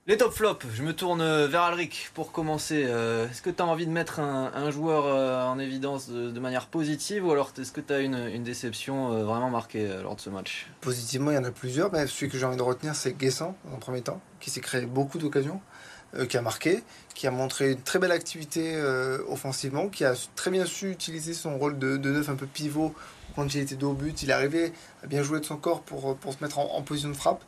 Les 0.10 0.18
top 0.18 0.34
flops, 0.34 0.66
je 0.74 0.82
me 0.82 0.92
tourne 0.92 1.46
vers 1.46 1.62
Alric 1.62 2.10
pour 2.16 2.32
commencer. 2.32 2.84
Euh, 2.88 3.30
est-ce 3.30 3.44
que 3.44 3.52
tu 3.52 3.62
as 3.62 3.66
envie 3.68 3.86
de 3.86 3.92
mettre 3.92 4.20
un, 4.20 4.72
joueur 4.72 5.06
euh, 5.06 5.46
en 5.46 5.60
évidence 5.60 6.10
de, 6.10 6.40
manière 6.40 6.66
positive 6.66 7.28
ou 7.28 7.32
alors 7.32 7.54
est-ce 7.60 7.72
que 7.72 7.80
tu 7.80 7.94
as 7.94 8.00
une, 8.00 8.42
déception 8.42 9.14
euh, 9.14 9.24
vraiment 9.24 9.52
marquée 9.52 9.88
lors 10.02 10.16
de 10.16 10.22
ce 10.22 10.32
match? 10.32 10.66
Positivement, 10.82 11.30
il 11.30 11.36
y 11.36 11.38
en 11.38 11.44
a 11.44 11.52
plusieurs, 11.52 11.92
mais 11.92 12.08
celui 12.08 12.28
que 12.28 12.40
j'ai 12.40 12.46
envie 12.48 12.58
de 12.58 12.64
retenir, 12.64 12.96
c'est 12.96 13.14
Guessant 13.14 13.56
en 13.72 13.78
premier 13.78 14.02
temps, 14.02 14.20
qui 14.40 14.50
s'est 14.50 14.62
créé 14.62 14.88
beaucoup 14.88 15.20
d'occasions. 15.20 15.62
Euh, 16.16 16.26
qui 16.26 16.38
a 16.38 16.42
marqué, 16.42 16.84
qui 17.14 17.28
a 17.28 17.32
montré 17.32 17.74
une 17.74 17.82
très 17.82 18.00
belle 18.00 18.12
activité 18.12 18.74
euh, 18.74 19.20
offensivement, 19.28 19.90
qui 19.90 20.06
a 20.06 20.16
très 20.36 20.50
bien 20.50 20.66
su 20.66 20.90
utiliser 20.90 21.36
son 21.36 21.56
rôle 21.60 21.78
de, 21.78 21.98
neuf 21.98 22.30
un 22.30 22.36
peu 22.36 22.48
pivot 22.48 22.96
quand 23.36 23.54
il 23.54 23.62
était 23.62 23.76
dos 23.76 23.92
au 23.92 23.94
but. 23.94 24.24
Il 24.24 24.32
arrivé 24.32 24.74
à 25.04 25.08
bien 25.08 25.22
jouer 25.22 25.40
de 25.40 25.46
son 25.46 25.58
corps 25.58 25.82
pour, 25.82 26.18
pour 26.18 26.34
se 26.34 26.44
mettre 26.44 26.58
en, 26.58 26.82
position 26.82 27.10
de 27.10 27.14
frappe. 27.14 27.44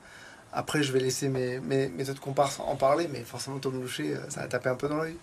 Après, 0.53 0.83
je 0.83 0.91
vais 0.91 0.99
laisser 0.99 1.27
mes, 1.27 1.59
mes, 1.59 2.09
autres 2.11 2.21
comparses 2.21 2.59
en 2.59 2.75
parler, 2.75 3.07
mais 3.11 3.23
forcément, 3.23 3.57
Tom 3.57 3.81
Loucher, 3.81 4.15
euh, 4.15 4.29
ça 4.29 4.41
a 4.41 4.47
tapé 4.47 4.69
un 4.69 4.75
peu 4.75 4.87
dans 4.87 4.97
l'œil. 4.97 5.15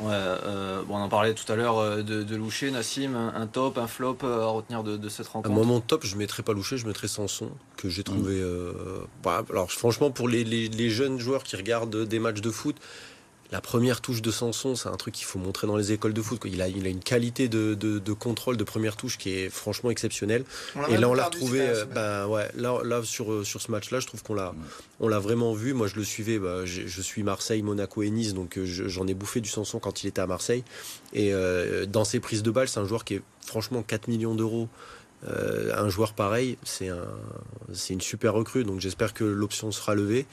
Ouais, 0.00 0.12
euh, 0.12 0.82
bon, 0.84 0.96
on 0.96 1.00
en 1.00 1.08
parlait 1.08 1.34
tout 1.34 1.50
à 1.50 1.56
l'heure 1.56 1.78
euh, 1.78 2.02
de, 2.02 2.22
de, 2.22 2.36
Loucher, 2.36 2.70
Nassim, 2.70 3.14
un, 3.16 3.46
top, 3.48 3.78
un 3.78 3.88
flop 3.88 4.18
euh, 4.22 4.42
à 4.42 4.46
retenir 4.46 4.84
de, 4.84 5.08
cette 5.08 5.26
rencontre. 5.26 5.52
Moi, 5.54 5.64
mon 5.64 5.80
top, 5.80 6.06
je 6.06 6.14
ne 6.14 6.18
mettrais 6.18 6.44
pas 6.44 6.52
Loucher, 6.52 6.76
je 6.76 6.86
mettrais 6.86 7.08
Sanson, 7.08 7.50
que 7.76 7.88
j'ai 7.88 8.04
trouvé. 8.04 8.40
Mm. 8.40 9.06
Bah, 9.24 9.44
alors, 9.50 9.70
franchement, 9.72 10.10
pour 10.10 10.28
les, 10.28 10.44
les, 10.44 10.90
jeunes 10.90 11.18
joueurs 11.18 11.42
qui 11.42 11.56
regardent 11.56 12.04
des 12.04 12.18
matchs 12.20 12.40
de 12.40 12.50
foot, 12.50 12.76
la 13.50 13.62
première 13.62 14.02
touche 14.02 14.20
de 14.20 14.30
Sanson, 14.30 14.76
c'est 14.76 14.90
un 14.90 14.96
truc 14.96 15.14
qu'il 15.14 15.24
faut 15.24 15.38
montrer 15.38 15.66
dans 15.66 15.76
les 15.76 15.92
écoles 15.92 16.12
de 16.12 16.20
foot. 16.20 16.42
Il, 16.44 16.60
a, 16.60 16.68
il 16.68 16.86
a 16.86 16.90
une 16.90 17.00
qualité 17.00 17.48
de, 17.48 17.74
de, 17.74 18.12
contrôle 18.12 18.58
de 18.58 18.64
première 18.64 18.96
touche 18.96 19.16
qui 19.16 19.30
est 19.30 19.48
franchement 19.48 19.90
exceptionnelle. 19.90 20.44
Et 20.90 20.98
là, 20.98 21.08
on 21.08 21.14
l'a 21.14 21.26
retrouvé. 21.26 21.60
Euh, 21.60 21.84
ben, 21.86 22.26
ouais, 22.26 22.50
là, 22.56 22.80
là 22.84 23.02
sur, 23.02 23.32
euh, 23.32 23.44
sur 23.44 23.62
ce 23.62 23.70
match-là, 23.70 24.00
je 24.00 24.06
trouve 24.06 24.22
qu'on 24.22 24.34
l'a, 24.34 24.54
on 25.00 25.08
l'a 25.08 25.18
vraiment 25.18 25.54
vu. 25.54 25.72
Moi, 25.72 25.86
je 25.86 25.96
le 25.96 26.04
suivais. 26.04 26.38
Bah, 26.38 26.66
je, 26.66 27.00
suis 27.00 27.22
Marseille, 27.22 27.62
Monaco 27.62 28.02
et 28.02 28.10
Nice, 28.10 28.34
donc 28.34 28.58
euh, 28.58 28.66
j'en 28.66 29.06
ai 29.06 29.14
bouffé 29.14 29.40
du 29.40 29.48
Sanson 29.48 29.78
quand 29.78 30.02
il 30.02 30.08
était 30.08 30.20
à 30.20 30.26
Marseille. 30.26 30.62
Et 31.14 31.32
dans 31.88 32.04
ses 32.04 32.20
prises 32.20 32.42
de 32.42 32.50
balles, 32.50 32.68
c'est 32.68 32.80
un 32.80 32.84
joueur 32.84 33.04
qui 33.04 33.14
est 33.14 33.22
franchement 33.40 33.82
4 33.82 34.08
millions 34.08 34.34
d'euros 34.34 34.68
euh, 35.26 35.72
un 35.76 35.88
joueur 35.88 36.12
pareil, 36.12 36.58
c'est 36.62 36.88
un, 36.88 37.08
c'est 37.72 37.92
une 37.92 38.00
super 38.00 38.34
recrue. 38.34 38.64
Donc 38.64 38.80
j'espère 38.80 39.14
que 39.14 39.24
l'option 39.24 39.72
sera 39.72 39.94
levée. 39.94 40.26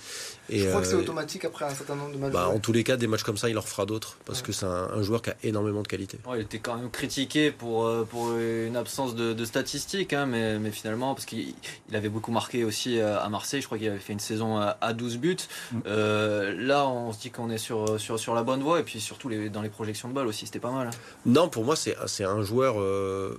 Et 0.49 0.59
je 0.59 0.69
crois 0.69 0.81
que 0.81 0.87
c'est 0.87 0.95
automatique 0.95 1.43
après 1.43 1.65
un 1.65 1.73
certain 1.73 1.95
nombre 1.95 2.11
de 2.11 2.17
matchs. 2.17 2.33
Bah, 2.33 2.49
en 2.49 2.59
tous 2.59 2.71
les 2.71 2.83
cas, 2.83 2.97
des 2.97 3.07
matchs 3.07 3.23
comme 3.23 3.37
ça, 3.37 3.49
il 3.49 3.57
en 3.57 3.63
fera 3.63 3.87
d'autres 3.87 4.17
parce 4.25 4.43
que 4.43 4.51
c'est 4.51 4.67
un, 4.67 5.01
joueur 5.01 5.23
qui 5.23 5.31
a 5.31 5.35
énormément 5.43 5.81
de 5.81 5.87
qualité. 5.87 6.19
il 6.35 6.41
était 6.41 6.59
quand 6.59 6.77
même 6.77 6.91
critiqué 6.91 7.51
pour, 7.51 7.89
pour 8.05 8.35
une 8.37 8.75
absence 8.75 9.15
de, 9.15 9.45
statistiques, 9.45 10.13
hein, 10.13 10.25
mais, 10.27 10.59
mais, 10.59 10.71
finalement, 10.71 11.15
parce 11.15 11.25
qu'il 11.25 11.55
avait 11.93 12.09
beaucoup 12.09 12.31
marqué 12.31 12.63
aussi 12.63 12.99
à 12.99 13.27
Marseille. 13.29 13.61
Je 13.61 13.65
crois 13.65 13.79
qu'il 13.79 13.89
avait 13.89 13.97
fait 13.97 14.13
une 14.13 14.19
saison 14.19 14.57
à, 14.57 14.93
12 14.93 15.17
buts. 15.17 15.37
Mm. 15.71 15.79
là, 15.87 16.87
on 16.87 17.11
se 17.11 17.19
dit 17.19 17.31
qu'on 17.31 17.49
est 17.49 17.57
sur, 17.57 17.99
sur, 17.99 18.19
sur 18.19 18.35
la 18.35 18.43
bonne 18.43 18.61
voie 18.61 18.79
et 18.79 18.83
puis 18.83 19.01
surtout 19.01 19.29
les, 19.29 19.49
dans 19.49 19.63
les 19.63 19.69
projections 19.69 20.09
de 20.09 20.13
balles 20.13 20.27
aussi, 20.27 20.45
c'était 20.45 20.59
pas 20.59 20.71
mal. 20.71 20.87
Hein. 20.87 20.97
Non, 21.25 21.49
pour 21.49 21.65
moi, 21.65 21.75
c'est 21.75 22.23
un 22.23 22.43
joueur 22.43 22.75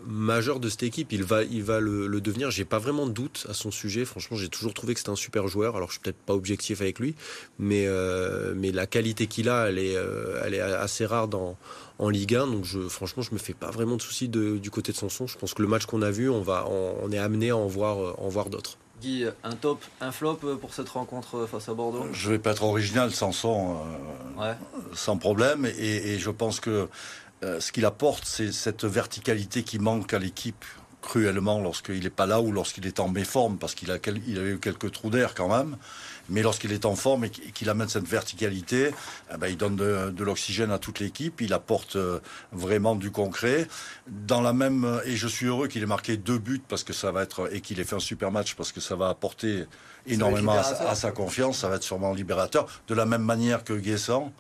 majeur 0.07 0.59
de 0.59 0.69
cette 0.69 0.83
équipe. 0.83 1.13
Il 1.13 1.23
va, 1.23 1.36
il 1.45 1.63
va 1.63 1.81
le, 1.81 2.07
le 2.07 2.21
devenir. 2.21 2.51
J'ai 2.51 2.65
pas 2.65 2.79
vraiment 2.79 3.07
de 3.07 3.13
doute 3.13 3.47
à 3.49 3.55
son 3.55 3.71
sujet. 3.71 4.05
Franchement, 4.05 4.37
j'ai 4.37 4.49
toujours 4.49 4.75
trouvé 4.75 4.95
que 4.95 5.01
c'était 5.01 5.11
un 5.11 5.17
super 5.17 5.49
joueur. 5.49 5.77
Alors, 5.77 5.89
je 5.89 5.95
suis 5.95 6.01
peut-être 6.01 6.17
pas 6.19 6.35
objectif 6.35 6.81
avec 6.81 6.99
lui, 6.99 7.15
mais, 7.59 7.87
euh, 7.87 8.55
mais 8.57 8.73
la 8.73 8.87
qualité 8.87 9.27
qu'il 9.27 9.49
a, 9.49 9.69
elle 9.69 9.79
est, 9.79 9.97
euh, 9.97 10.43
elle 10.45 10.55
est 10.55 10.61
assez 10.61 11.07
rare 11.07 11.29
dans, 11.29 11.57
en 11.99 12.09
Ligue 12.09 12.35
1. 12.35 12.47
Donc, 12.47 12.65
je, 12.65 12.81
franchement, 12.89 13.23
je 13.23 13.33
me 13.33 13.39
fais 13.39 13.55
pas 13.55 13.71
vraiment 13.71 13.97
de 13.97 14.03
soucis 14.03 14.29
du 14.29 14.71
côté 14.71 14.93
de 14.93 14.97
son 14.97 15.09
son. 15.09 15.27
Je 15.27 15.39
pense 15.39 15.55
que 15.55 15.63
le 15.63 15.69
match 15.69 15.87
qu'on 15.87 16.03
a 16.03 16.11
vu, 16.11 16.29
on, 16.29 16.43
va, 16.43 16.67
on, 16.69 17.11
est 17.13 17.19
amené 17.19 17.51
à 17.51 17.57
en 17.57 17.67
voir, 17.67 18.21
en 18.21 18.29
voir 18.29 18.51
d'autres. 18.51 18.79
Guy, 19.01 19.27
un 19.45 19.53
top, 19.53 19.85
un 20.01 20.11
flop 20.11 20.37
pour 20.61 20.73
cette 20.73 20.89
rencontre 20.89 21.47
face 21.47 21.69
à 21.69 21.75
Bordeaux? 21.75 22.07
Je 22.13 22.31
vais 22.31 22.39
pas 22.39 22.53
être 22.53 22.63
original, 22.63 23.11
Sanson, 23.13 23.77
euh, 24.41 24.55
sans 24.95 25.19
problème. 25.19 25.67
Et, 25.67 26.15
et, 26.15 26.19
je 26.19 26.31
pense 26.31 26.61
que 26.61 26.89
ce 27.43 27.71
qu'il 27.71 27.85
apporte, 27.85 28.25
c'est 28.25 28.51
cette 28.51 28.85
verticalité 28.85 29.63
qui 29.63 29.79
manque 29.79 30.15
à 30.15 30.19
l'équipe 30.19 30.65
cruellement 31.07 31.61
lorsqu'il 31.61 32.03
n'est 32.03 32.11
pas 32.11 32.27
là 32.27 32.41
ou 32.41 32.51
lorsqu'il 32.51 32.85
est 32.85 32.99
en 32.99 33.09
méforme, 33.09 33.57
parce 33.59 33.75
qu'il 33.75 33.93
a, 33.93 33.99
il 34.27 34.39
eu 34.39 34.59
quelques 34.59 34.91
trous 34.91 35.09
d'air 35.09 35.35
quand 35.35 35.49
même. 35.49 35.77
Mais 36.29 36.43
lorsqu'il 36.43 36.73
est 36.73 36.85
en 36.85 36.97
forme 36.97 37.25
et 37.25 37.31
qu'il 37.31 37.71
amène 37.71 37.89
cette 37.89 38.09
verticalité, 38.09 38.91
eh 39.33 39.37
ben, 39.37 39.47
il 39.47 39.57
donne 39.57 39.77
de, 39.77 40.25
l'oxygène 40.25 40.73
à 40.73 40.79
toute 40.79 40.99
l'équipe, 40.99 41.41
il 41.41 41.53
apporte 41.53 41.95
euh, 41.95 42.19
vraiment 42.51 42.97
du 42.97 43.13
concret. 43.13 43.69
Dans 44.09 44.41
la 44.41 44.53
même, 44.53 45.01
et 45.05 45.15
je 45.15 45.29
suis 45.29 45.47
heureux 45.47 45.69
qu'il 45.69 45.85
ait 45.85 45.87
marqué 45.87 46.17
deux 46.17 46.39
buts 46.39 46.63
parce 46.69 46.83
que 46.83 46.93
ça 46.93 47.13
va 47.13 47.23
être 47.23 47.49
et 47.55 47.61
qu'il 47.61 47.79
ait 47.79 47.85
fait 47.85 47.97
un 47.97 48.01
super 48.01 48.33
match 48.33 48.57
parce 48.57 48.73
que 48.73 48.81
ça 48.81 48.97
va 48.97 49.09
apporter 49.09 49.67
énormément 50.09 50.53
à, 50.53 50.91
à, 50.91 50.95
sa 50.97 51.13
confiance. 51.13 51.59
Ça 51.59 51.69
va 51.69 51.77
être 51.77 51.85
sûrement 51.85 52.13
libérateur. 52.13 52.67
De 52.89 52.95
la 52.95 53.07
même 53.07 53.23
manière 53.23 53.63
que 53.63 53.75
Guessant 53.75 54.33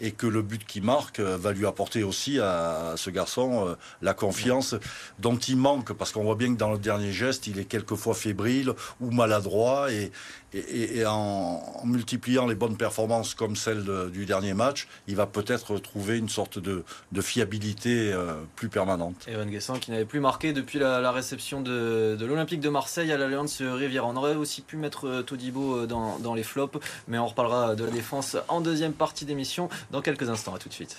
et 0.00 0.12
que 0.12 0.26
le 0.26 0.42
but 0.42 0.64
qu'il 0.64 0.82
marque 0.82 1.20
euh, 1.20 1.36
va 1.36 1.52
lui 1.52 1.66
apporter 1.66 2.02
aussi 2.02 2.38
à 2.38 2.94
ce 2.96 3.10
garçon 3.10 3.66
euh, 3.66 3.74
la 4.02 4.14
confiance 4.14 4.74
dont 5.18 5.36
il 5.36 5.56
manque 5.56 5.92
parce 5.92 6.12
qu'on 6.12 6.24
voit 6.24 6.34
bien 6.34 6.52
que 6.52 6.58
dans 6.58 6.72
le 6.72 6.78
dernier 6.78 7.12
geste 7.12 7.46
il 7.46 7.58
est 7.58 7.64
quelquefois 7.64 8.14
fébrile 8.14 8.72
ou 9.00 9.10
maladroit 9.10 9.92
et, 9.92 10.10
et, 10.54 11.04
en, 11.06 11.62
multipliant 11.84 12.46
les 12.46 12.54
bonnes 12.54 12.76
performances 12.76 13.34
comme 13.34 13.56
celle 13.56 13.84
du 14.10 14.24
dernier 14.24 14.54
match, 14.54 14.88
il 15.06 15.16
va 15.16 15.26
peut-être 15.26 15.78
trouver 15.78 16.16
une 16.16 16.28
sorte 16.28 16.58
de, 16.58 16.84
fiabilité 17.20 18.12
euh, 18.12 18.34
plus 18.56 18.68
permanente. 18.68 19.26
Evan 19.26 19.50
Guessant 19.50 19.78
qui 19.78 19.90
n'avait 19.90 20.04
plus 20.04 20.20
marqué 20.20 20.52
depuis 20.52 20.78
la, 20.78 21.10
réception 21.10 21.60
de, 21.60 22.16
l'Olympique 22.20 22.60
de 22.60 22.68
Marseille 22.68 23.12
à 23.12 23.18
l'Alliance 23.18 23.60
Rivière. 23.60 24.06
On 24.06 24.16
aurait 24.16 24.36
aussi 24.36 24.62
pu 24.62 24.76
mettre 24.76 25.22
Todibo 25.22 25.86
dans, 25.86 26.18
dans 26.18 26.34
les 26.34 26.42
flops, 26.42 26.78
mais 27.08 27.18
on 27.18 27.26
reparlera 27.26 27.74
de 27.74 27.84
la 27.84 27.90
défense 27.90 28.36
en 28.48 28.60
deuxième 28.60 28.92
partie 28.92 29.24
d'émission 29.24 29.68
dans 29.90 30.02
quelques 30.02 30.28
instants. 30.28 30.54
À 30.54 30.58
tout 30.58 30.68
de 30.68 30.74
suite. 30.74 30.96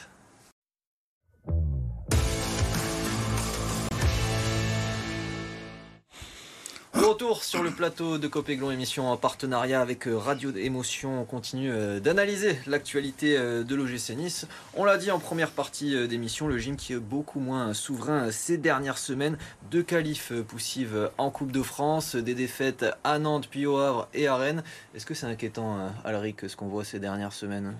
Retour 7.19 7.43
sur 7.43 7.63
le 7.63 7.71
plateau 7.71 8.17
de 8.17 8.29
Copéglon, 8.29 8.71
émission 8.71 9.11
en 9.11 9.17
partenariat 9.17 9.81
avec 9.81 10.07
euh, 10.07 10.17
Radio 10.17 10.55
Émotion. 10.55 11.19
On 11.19 11.25
continue 11.25 11.69
euh, 11.69 11.99
d'analyser 11.99 12.57
l'actualité 12.65 13.35
euh, 13.37 13.65
de 13.65 13.75
l'OGC 13.75 14.11
Nice. 14.15 14.47
On 14.73 14.85
l'a 14.85 14.95
dit 14.95 15.11
en 15.11 15.19
première 15.19 15.51
partie 15.51 16.07
d'émission, 16.07 16.47
le 16.47 16.57
gym 16.57 16.77
qui 16.77 16.93
est 16.93 16.97
beaucoup 16.97 17.41
moins 17.41 17.73
souverain 17.73 18.31
ces 18.31 18.57
dernières 18.57 18.97
semaines. 18.97 19.37
Deux 19.69 19.83
qualifs 19.83 20.31
poussives 20.47 21.09
en 21.17 21.29
Coupe 21.29 21.51
de 21.51 21.61
France, 21.61 22.15
des 22.15 22.35
défaites 22.35 22.85
à 23.03 23.19
Nantes, 23.19 23.49
puis 23.51 23.65
au 23.65 23.79
Havre 23.79 24.07
et 24.13 24.27
à 24.27 24.37
Rennes. 24.37 24.63
Est-ce 24.95 25.05
que 25.05 25.13
c'est 25.13 25.25
inquiétant, 25.25 25.91
Alric, 26.05 26.47
ce 26.47 26.55
qu'on 26.55 26.67
voit 26.67 26.85
ces 26.85 26.99
dernières 26.99 27.33
semaines? 27.33 27.75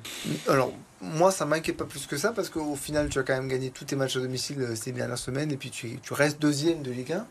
Alors, 0.49 0.73
moi, 0.99 1.31
ça 1.31 1.45
m'inquiète 1.45 1.77
pas 1.77 1.85
plus 1.85 2.07
que 2.07 2.17
ça 2.17 2.33
parce 2.33 2.49
qu'au 2.49 2.75
final, 2.75 3.07
tu 3.07 3.19
as 3.19 3.23
quand 3.23 3.35
même 3.35 3.47
gagné 3.47 3.69
tous 3.69 3.85
tes 3.85 3.95
matchs 3.95 4.17
à 4.17 4.19
domicile 4.19 4.67
ces 4.75 4.91
dernières 4.91 5.17
semaines 5.17 5.49
et 5.49 5.57
puis 5.57 5.69
tu, 5.69 5.97
tu 6.03 6.13
restes 6.13 6.41
deuxième 6.41 6.81
de 6.81 6.91
Ligue 6.91 7.13
1. 7.13 7.25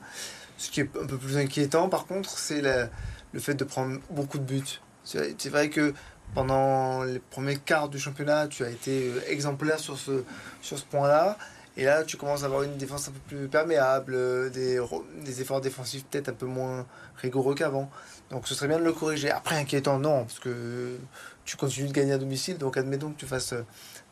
Ce 0.58 0.70
qui 0.70 0.80
est 0.80 0.90
un 1.00 1.06
peu 1.06 1.16
plus 1.16 1.38
inquiétant, 1.38 1.88
par 1.88 2.04
contre, 2.04 2.38
c'est 2.38 2.60
le 2.60 3.40
fait 3.40 3.54
de 3.54 3.64
prendre 3.64 3.98
beaucoup 4.10 4.38
de 4.38 4.44
buts. 4.44 4.80
C'est 5.04 5.48
vrai 5.48 5.70
que 5.70 5.94
pendant 6.34 7.04
les 7.04 7.20
premiers 7.20 7.56
quarts 7.56 7.88
du 7.88 7.98
championnat, 7.98 8.48
tu 8.48 8.62
as 8.64 8.68
été 8.68 9.08
euh, 9.08 9.20
exemplaire 9.28 9.78
sur 9.78 9.96
ce, 9.96 10.24
sur 10.60 10.78
ce 10.78 10.84
point-là. 10.84 11.38
Et 11.78 11.84
là, 11.84 12.04
tu 12.04 12.16
commences 12.16 12.42
à 12.42 12.46
avoir 12.46 12.64
une 12.64 12.76
défense 12.76 13.08
un 13.08 13.12
peu 13.12 13.20
plus 13.20 13.48
perméable, 13.48 14.12
euh, 14.14 14.50
des, 14.50 14.78
des 15.24 15.40
efforts 15.40 15.60
défensifs 15.60 16.04
peut-être 16.04 16.28
un 16.28 16.34
peu 16.34 16.44
moins 16.46 16.86
rigoureux 17.16 17.54
qu'avant. 17.54 17.90
Donc 18.30 18.46
ce 18.46 18.54
serait 18.54 18.68
bien 18.68 18.78
de 18.78 18.84
le 18.84 18.92
corriger. 18.92 19.30
Après, 19.30 19.56
inquiétant, 19.56 19.98
non, 19.98 20.24
parce 20.24 20.40
que 20.40 20.98
tu 21.44 21.56
continues 21.56 21.88
de 21.88 21.92
gagner 21.92 22.12
à 22.12 22.18
domicile. 22.18 22.58
Donc 22.58 22.76
admettons 22.76 23.10
que 23.10 23.18
tu 23.18 23.26
fasses 23.26 23.54
euh, 23.54 23.64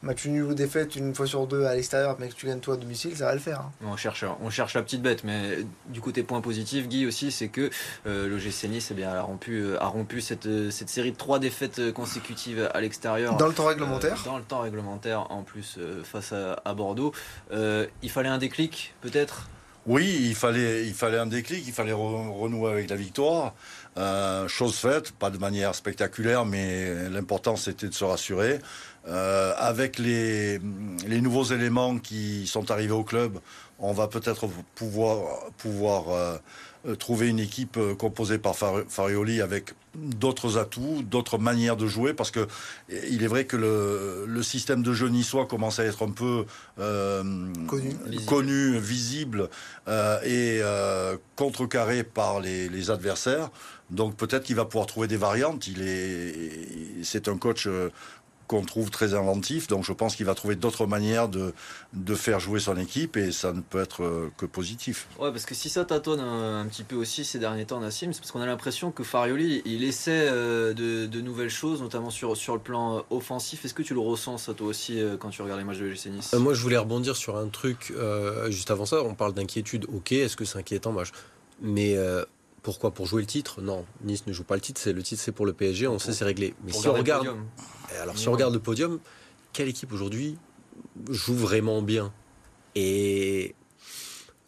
match 0.03 0.27
nul 0.27 0.45
ou 0.45 0.55
défaite 0.55 0.97
une 0.97 1.15
fois 1.15 1.27
sur 1.27 1.47
deux 1.47 1.65
à 1.65 1.75
l'extérieur, 1.75 2.17
mais 2.19 2.29
que 2.29 2.35
tu 2.35 2.47
gagnes 2.47 2.61
toi 2.61 2.75
à 2.75 2.77
domicile, 2.77 3.17
ça 3.17 3.27
va 3.27 3.35
le 3.35 3.41
faire. 3.41 3.61
Hein. 3.61 3.73
On, 3.87 3.97
cherche, 3.97 4.25
on 4.41 4.51
cherche 4.51 4.75
la 4.75 4.83
petite 4.83 5.03
bête, 5.03 5.25
mais 5.25 5.59
du 5.89 6.01
côté 6.01 6.23
point 6.23 6.41
positif, 6.41 6.89
Guy 6.89 7.07
aussi, 7.07 7.33
c'est 7.33 7.49
que 7.49 7.71
euh, 8.07 8.29
le 8.29 8.39
GC 8.39 8.69
Nice 8.69 8.89
eh 8.91 8.95
bien, 8.95 9.11
a 9.13 9.23
rompu, 9.23 9.63
euh, 9.63 9.83
a 9.83 9.87
rompu 9.87 10.21
cette, 10.21 10.47
euh, 10.47 10.71
cette, 10.71 10.89
série 10.89 11.13
de 11.13 11.17
trois 11.17 11.39
défaites 11.39 11.93
consécutives 11.93 12.71
à 12.73 12.81
l'extérieur. 12.81 13.37
Dans 13.37 13.49
le 13.49 13.55
temps 13.55 13.67
réglementaire 13.67 14.23
Dans 14.25 14.39
le 14.39 14.45
temps 14.45 14.61
réglementaire, 14.61 15.31
en 15.31 15.43
plus, 15.43 15.79
face 16.05 16.33
à, 16.33 16.75
Bordeaux. 16.75 17.13
il 17.51 18.11
fallait 18.11 18.29
un 18.29 18.39
déclic, 18.39 18.95
peut-être? 19.01 19.49
Oui, 19.87 20.19
il 20.21 20.35
fallait, 20.35 20.85
il 20.87 20.95
fallait 20.95 21.19
un 21.19 21.27
déclic, 21.27 21.65
il 21.67 21.73
fallait 21.73 21.93
renouer 21.93 22.71
avec 22.71 22.91
la 22.91 22.97
victoire. 22.97 23.55
chose 24.49 24.77
faite, 24.77 25.13
pas 25.13 25.31
de 25.31 25.39
manière 25.39 25.75
spectaculaire, 25.75 26.45
mais 26.45 27.09
l'important 27.09 27.57
c'était 27.57 27.89
de 27.89 27.95
se 27.95 28.05
rassurer. 28.05 28.59
Euh, 29.09 29.53
avec 29.57 29.99
les, 30.01 30.59
les, 31.07 31.21
nouveaux 31.21 31.45
éléments 31.45 31.99
qui 31.99 32.47
sont 32.49 32.73
arrivés 32.73 32.93
au 32.93 33.05
club, 33.05 33.39
on 33.79 33.93
va 33.93 34.09
peut-être 34.09 34.49
pouvoir, 34.75 35.45
pouvoir 35.59 36.09
euh, 36.09 36.37
euh, 36.89 36.97
trouver 36.97 37.29
une 37.29 37.39
équipe 37.39 37.79
composée 37.99 38.39
par 38.39 38.57
Farioli 38.89 39.41
avec 39.41 39.75
d'autres 39.95 40.59
atouts, 40.59 41.05
d'autres 41.05 41.39
manières 41.39 41.77
de 41.77 41.87
jouer, 41.87 42.15
parce 42.15 42.33
que 42.33 42.49
il 43.09 43.23
est 43.23 43.29
vrai 43.29 43.45
que 43.45 43.57
le, 43.57 44.25
le 44.27 44.43
système 44.43 44.83
de 44.83 44.93
jeu 44.93 45.09
niçois 45.09 45.47
commence 45.47 45.79
à 45.79 45.85
être 45.85 46.05
un 46.05 46.11
peu 46.11 46.45
connu. 46.77 47.95
connu, 48.27 48.79
visible 48.79 49.49
et 50.25 50.61
contrecarré 51.37 52.03
par 52.03 52.41
les, 52.41 52.69
les 52.69 52.91
adversaires. 52.91 53.51
Donc 53.89 54.17
peut-être 54.17 54.43
qu'il 54.43 54.57
va 54.57 54.65
pouvoir 54.65 54.87
trouver 54.87 55.07
des 55.07 55.17
variantes. 55.17 55.69
Il 55.69 55.81
est, 55.81 57.05
c'est 57.05 57.29
un 57.29 57.39
coach 57.39 57.69
qu'on 58.47 58.63
trouve 58.63 58.91
très 58.91 59.15
inventif. 59.15 59.67
Donc 59.67 59.85
je 59.85 59.93
pense 59.93 60.17
qu'il 60.17 60.27
va 60.27 60.35
trouver 60.35 60.57
d'autres 60.57 60.87
manières 60.87 61.29
de, 61.29 61.53
de 61.93 62.15
faire 62.15 62.41
jouer 62.41 62.61
son 62.61 62.77
équipe 62.77 63.17
et 63.17 63.33
ça 63.33 63.53
ne 63.53 63.61
peut 63.61 63.81
être 63.81 64.03
euh, 64.03 64.31
que 64.37 64.47
positif. 64.47 65.09
Ouais, 65.19 65.31
parce 65.31 65.45
que 65.45 65.55
si 65.55 65.69
ça 65.69 65.85
tâtonne 65.85 66.21
un, 66.21 66.67
petit 66.67 66.85
peu 66.85 66.97
aussi 66.97 67.25
ces 67.25 67.39
derniers 67.39 67.65
temps, 67.65 67.81
Nassim, 67.81 68.13
c'est 68.13 68.21
parce 68.21 68.33
qu'on 68.33 68.41
a 68.41 68.47
l'impression 68.47 68.91
que 68.91 69.03
Farioli, 69.03 69.63
il 69.65 69.85
essaie 69.85 70.29
euh, 70.31 70.75
de, 70.75 71.21
nouvelles 71.21 71.51
choses, 71.51 71.81
notamment 71.83 72.11
sur, 72.11 72.37
sur 72.37 72.55
le 72.55 72.61
plan 72.61 72.99
euh, 72.99 73.01
offensif. 73.11 73.65
Est-ce 73.65 73.75
que 73.75 73.83
tu 73.83 73.95
le 73.95 74.01
ressens, 74.01 74.39
ça 74.39 74.55
toi 74.55 74.69
aussi, 74.69 75.01
quand 75.19 75.31
tu 75.31 75.43
regardes 75.43 75.61
les 75.61 75.65
matchs 75.65 75.79
de 75.79 75.87
l'UC 75.87 76.07
Nice? 76.07 76.33
Moi, 76.35 76.55
je 76.55 76.63
voulais 76.63 76.77
rebondir 76.77 77.17
sur 77.17 77.37
un 77.37 77.49
truc 77.49 77.93
juste 78.49 78.71
avant 78.71 78.87
ça. 78.87 79.03
On 79.03 79.15
parle 79.15 79.35
d'inquiétude. 79.35 79.87
Ok, 79.93 80.13
est-ce 80.13 80.37
que 80.37 80.45
c'est 80.45 80.59
inquiétant? 80.59 80.95
Mais 81.61 81.97
pourquoi 82.67 82.91
Pour 82.91 83.07
jouer 83.07 83.21
le 83.21 83.29
titre? 83.29 83.63
Non, 83.63 83.87
Nice 84.03 84.27
ne 84.27 84.33
joue 84.33 84.43
pas 84.43 84.57
le 84.57 84.61
titre. 84.61 84.81
C'est 84.81 84.93
le 84.93 85.01
titre, 85.01 85.23
c'est 85.23 85.31
pour 85.31 85.47
le 85.47 85.53
PSG. 85.53 85.87
On 85.87 86.01
sait, 86.01 86.13
c'est 86.13 86.25
réglé. 86.25 86.53
Mais 86.65 86.73
si 86.73 86.89
on 86.89 86.95
regarde, 86.95 87.29
alors, 88.03 88.19
si 88.19 88.29
on 88.29 88.33
regarde 88.33 88.53
le 88.53 88.59
podium, 88.59 88.99
quelle 89.53 89.69
équipe 89.69 89.93
aujourd'hui 89.93 90.37
joue 91.09 91.37
vraiment 91.37 91.81
bien? 91.81 92.13
Et 92.75 93.55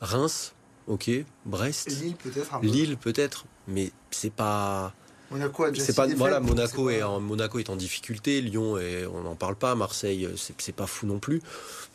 Reims, 0.01 0.53
ok, 0.89 1.13
Brest, 1.47 1.91
Lille 1.91 2.17
peut-être, 2.17 2.59
Lille 2.61 2.97
peut-être, 2.97 3.45
mais 3.69 3.93
c'est 4.11 4.33
pas. 4.33 4.93
Monaco 5.31 5.65
a 5.65 5.75
c'est 5.75 5.95
pas 5.95 6.07
voilà 6.07 6.41
Monaco 6.41 6.89
est 6.89 7.03
en 7.03 7.21
Monaco 7.21 7.59
est 7.59 7.69
en 7.69 7.77
difficulté 7.77 8.41
Lyon 8.41 8.79
on 9.13 9.21
n'en 9.21 9.35
parle 9.35 9.57
pas 9.57 9.75
Marseille 9.75 10.29
c'est 10.37 10.75
pas 10.75 10.87
fou 10.87 11.07
non 11.07 11.19
plus. 11.19 11.43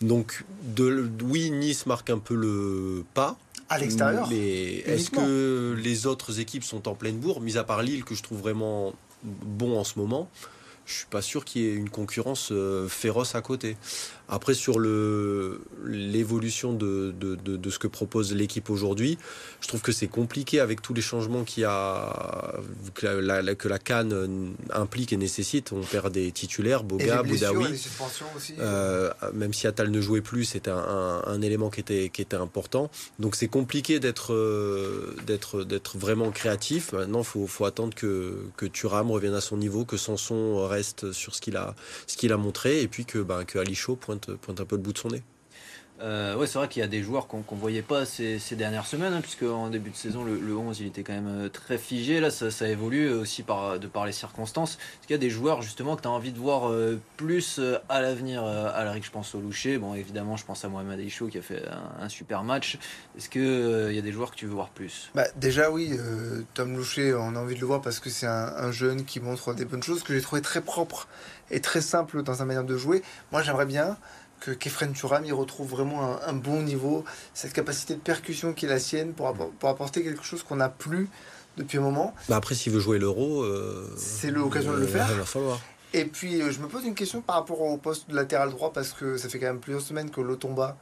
Donc 0.01 0.43
de, 0.63 1.09
oui 1.23 1.49
Nice 1.51 1.85
marque 1.85 2.09
un 2.09 2.19
peu 2.19 2.35
le 2.35 3.03
pas. 3.13 3.37
À 3.69 3.77
l'extérieur. 3.77 4.27
Mais 4.29 4.75
est-ce 4.79 5.09
que 5.09 5.75
les 5.81 6.05
autres 6.05 6.39
équipes 6.39 6.63
sont 6.63 6.87
en 6.87 6.95
pleine 6.95 7.17
bourre 7.17 7.41
mis 7.41 7.57
à 7.57 7.63
part 7.63 7.81
Lille 7.81 8.03
que 8.03 8.13
je 8.13 8.21
trouve 8.21 8.39
vraiment 8.39 8.93
bon 9.23 9.79
en 9.79 9.83
ce 9.83 9.97
moment? 9.97 10.29
Je 10.85 10.95
suis 10.95 11.05
pas 11.05 11.21
sûr 11.21 11.45
qu'il 11.45 11.61
y 11.61 11.67
ait 11.67 11.73
une 11.73 11.89
concurrence 11.89 12.49
euh, 12.51 12.89
féroce 12.89 13.35
à 13.35 13.41
côté. 13.41 13.77
Après, 14.29 14.53
sur 14.53 14.79
l'évolution 14.79 16.73
de, 16.73 17.13
de, 17.19 17.35
de, 17.35 17.69
ce 17.69 17.79
que 17.79 17.87
propose 17.87 18.33
l'équipe 18.33 18.69
aujourd'hui, 18.69 19.17
je 19.61 19.67
trouve 19.67 19.81
que 19.81 19.91
c'est 19.91 20.07
compliqué 20.07 20.59
avec 20.59 20.81
tous 20.81 20.93
les 20.93 21.01
changements 21.01 21.43
y 21.57 21.63
a, 21.65 22.53
que 22.93 23.05
la, 23.05 23.55
que 23.55 23.67
la 23.67 23.79
Cannes 23.79 24.55
implique 24.71 25.13
et 25.13 25.17
nécessite. 25.17 25.71
On 25.71 25.81
perd 25.81 26.11
des 26.13 26.31
titulaires, 26.31 26.83
Boga, 26.83 27.23
Boudaoui. 27.23 27.79
Euh, 28.59 29.11
même 29.33 29.53
si 29.53 29.67
Atal 29.67 29.91
ne 29.91 30.01
jouait 30.01 30.21
plus, 30.21 30.45
c'était 30.45 30.71
un, 30.71 31.21
un, 31.25 31.41
élément 31.41 31.69
qui 31.69 31.81
était, 31.81 32.09
qui 32.09 32.21
était 32.21 32.37
important. 32.37 32.89
Donc 33.19 33.35
c'est 33.35 33.47
compliqué 33.47 33.99
d'être 33.99 34.33
euh, 34.33 35.15
d'être 35.25 35.97
vraiment 35.97 36.31
créatif. 36.31 36.93
Maintenant, 36.93 37.19
il 37.19 37.25
faut, 37.25 37.47
faut, 37.47 37.65
attendre 37.65 37.93
que, 37.93 38.45
que 38.57 38.65
Thuram 38.65 39.11
revienne 39.11 39.33
à 39.33 39.41
son 39.41 39.57
niveau, 39.57 39.85
que 39.85 39.97
Sanson 39.97 40.67
reste 40.67 41.11
sur 41.11 41.35
ce 41.35 41.41
qu'il 41.41 41.57
a, 41.57 41.75
ce 42.07 42.17
qu'il 42.17 42.31
a 42.31 42.37
montré, 42.37 42.81
et 42.81 42.87
puis 42.87 43.05
que, 43.05 43.19
ben, 43.19 43.45
que 43.45 43.59
Alicho 43.59 43.95
pointe 44.19 44.37
pointe, 44.37 44.61
un 44.61 44.65
peu 44.65 44.75
le 44.75 44.81
bout 44.81 44.93
de 44.93 44.97
son 44.97 45.09
nez. 45.09 45.23
Euh, 46.01 46.35
ouais, 46.35 46.47
c'est 46.47 46.57
vrai 46.57 46.67
qu'il 46.67 46.81
y 46.81 46.83
a 46.83 46.87
des 46.87 47.01
joueurs 47.01 47.27
qu'on 47.27 47.43
ne 47.49 47.59
voyait 47.59 47.81
pas 47.81 48.05
ces, 48.05 48.39
dernières 48.51 48.87
semaines, 48.87 49.13
hein, 49.13 49.21
puisque 49.21 49.43
en 49.43 49.69
début 49.69 49.91
de 49.91 49.95
saison, 49.95 50.23
le, 50.23 50.57
11 50.57 50.79
il 50.81 50.87
était 50.87 51.03
quand 51.03 51.13
même 51.13 51.27
euh, 51.27 51.49
très 51.49 51.77
figé. 51.77 52.19
Là, 52.19 52.29
ça, 52.31 52.51
ça 52.51 52.67
évolue 52.67 53.09
aussi 53.09 53.43
par, 53.43 53.79
de 53.79 53.87
par 53.87 54.05
les 54.05 54.11
circonstances. 54.11 54.73
Est-ce 54.73 55.07
qu'il 55.07 55.13
y 55.13 55.19
a 55.19 55.19
des 55.19 55.29
joueurs 55.29 55.61
justement 55.61 55.95
que 55.95 56.01
tu 56.01 56.07
as 56.07 56.11
envie 56.11 56.31
de 56.31 56.39
voir 56.39 56.69
euh, 56.69 56.99
plus 57.15 57.61
à 57.89 58.01
l'avenir 58.01 58.43
Alaric, 58.43 59.05
je 59.05 59.11
pense 59.11 59.33
au 59.35 59.39
Loucher. 59.39 59.77
Bon, 59.77 59.93
évidemment, 59.93 60.35
je 60.35 60.45
pense 60.45 60.65
à 60.65 60.69
Mohamed 60.69 60.99
Aïchou 60.99 61.27
qui 61.27 61.37
a 61.37 61.41
fait 61.41 61.63
un, 61.99 62.09
super 62.09 62.43
match. 62.43 62.77
Est-ce 63.17 63.29
qu'il 63.29 63.95
y 63.95 63.99
a 63.99 64.01
des 64.01 64.11
joueurs 64.11 64.31
que 64.31 64.35
tu 64.35 64.45
veux 64.45 64.53
voir 64.53 64.69
plus? 64.69 65.09
Bah, 65.15 65.27
Déjà, 65.37 65.71
oui, 65.71 65.97
Tom 66.53 66.75
Loucher, 66.75 67.13
on 67.13 67.35
a 67.35 67.39
envie 67.39 67.55
de 67.55 67.61
le 67.61 67.67
voir 67.67 67.81
parce 67.81 67.99
que 67.99 68.09
c'est 68.09 68.27
un, 68.27 68.53
un, 68.57 68.71
jeune 68.71 69.05
qui 69.05 69.19
montre 69.19 69.53
des 69.53 69.65
bonnes 69.65 69.83
choses 69.83 70.03
que 70.03 70.13
j'ai 70.13 70.21
trouvé 70.21 70.41
très 70.41 70.61
propre 70.61 71.07
et 71.53 71.61
très 71.61 71.81
simple 71.81 72.23
dans 72.23 72.35
sa 72.35 72.45
manière 72.45 72.63
de 72.63 72.75
jouer. 72.75 73.03
Moi, 73.31 73.41
j'aimerais 73.43 73.65
bien 73.65 73.97
que 74.39 74.51
Kefren 74.51 74.91
Turam 74.91 75.23
il 75.23 75.33
retrouve 75.33 75.69
vraiment 75.69 76.19
un, 76.21 76.33
bon 76.33 76.63
niveau, 76.63 77.05
cette 77.33 77.53
capacité 77.53 77.93
de 77.93 77.99
percussion 77.99 78.53
qui 78.53 78.65
est 78.65 78.69
la 78.69 78.79
sienne 78.79 79.13
pour, 79.13 79.33
pour 79.33 79.69
apporter 79.69 80.03
quelque 80.03 80.23
chose 80.23 80.43
qu'on 80.43 80.57
n'a 80.57 80.67
plus 80.67 81.07
depuis 81.55 81.77
un 81.77 81.81
moment. 81.81 82.13
Bah 82.27 82.35
après, 82.35 82.55
s'il 82.55 82.73
veut 82.73 82.79
jouer 82.79 82.99
l'euro, 82.99 83.43
euh, 83.43 83.93
c'est 83.95 84.31
l'occasion 84.31 84.73
de 84.73 84.79
le 84.79 84.87
faire. 84.87 85.07
Il 85.11 85.17
va 85.17 85.25
falloir. 85.25 85.61
Et 85.93 86.05
puis, 86.05 86.41
euh, 86.41 86.51
je 86.51 86.59
me 86.59 86.67
pose 86.67 86.83
une 86.83 86.95
question 86.95 87.21
par 87.21 87.35
rapport 87.35 87.61
au 87.61 87.77
poste 87.77 88.09
de 88.09 88.15
latéral 88.15 88.49
droit 88.49 88.73
parce 88.73 88.91
que 88.91 89.15
ça 89.17 89.29
fait 89.29 89.39
quand 89.39 89.45
même 89.45 89.59
plusieurs 89.59 89.83
semaines 89.83 90.09
que 90.09 90.19
l'Otomba 90.19 90.75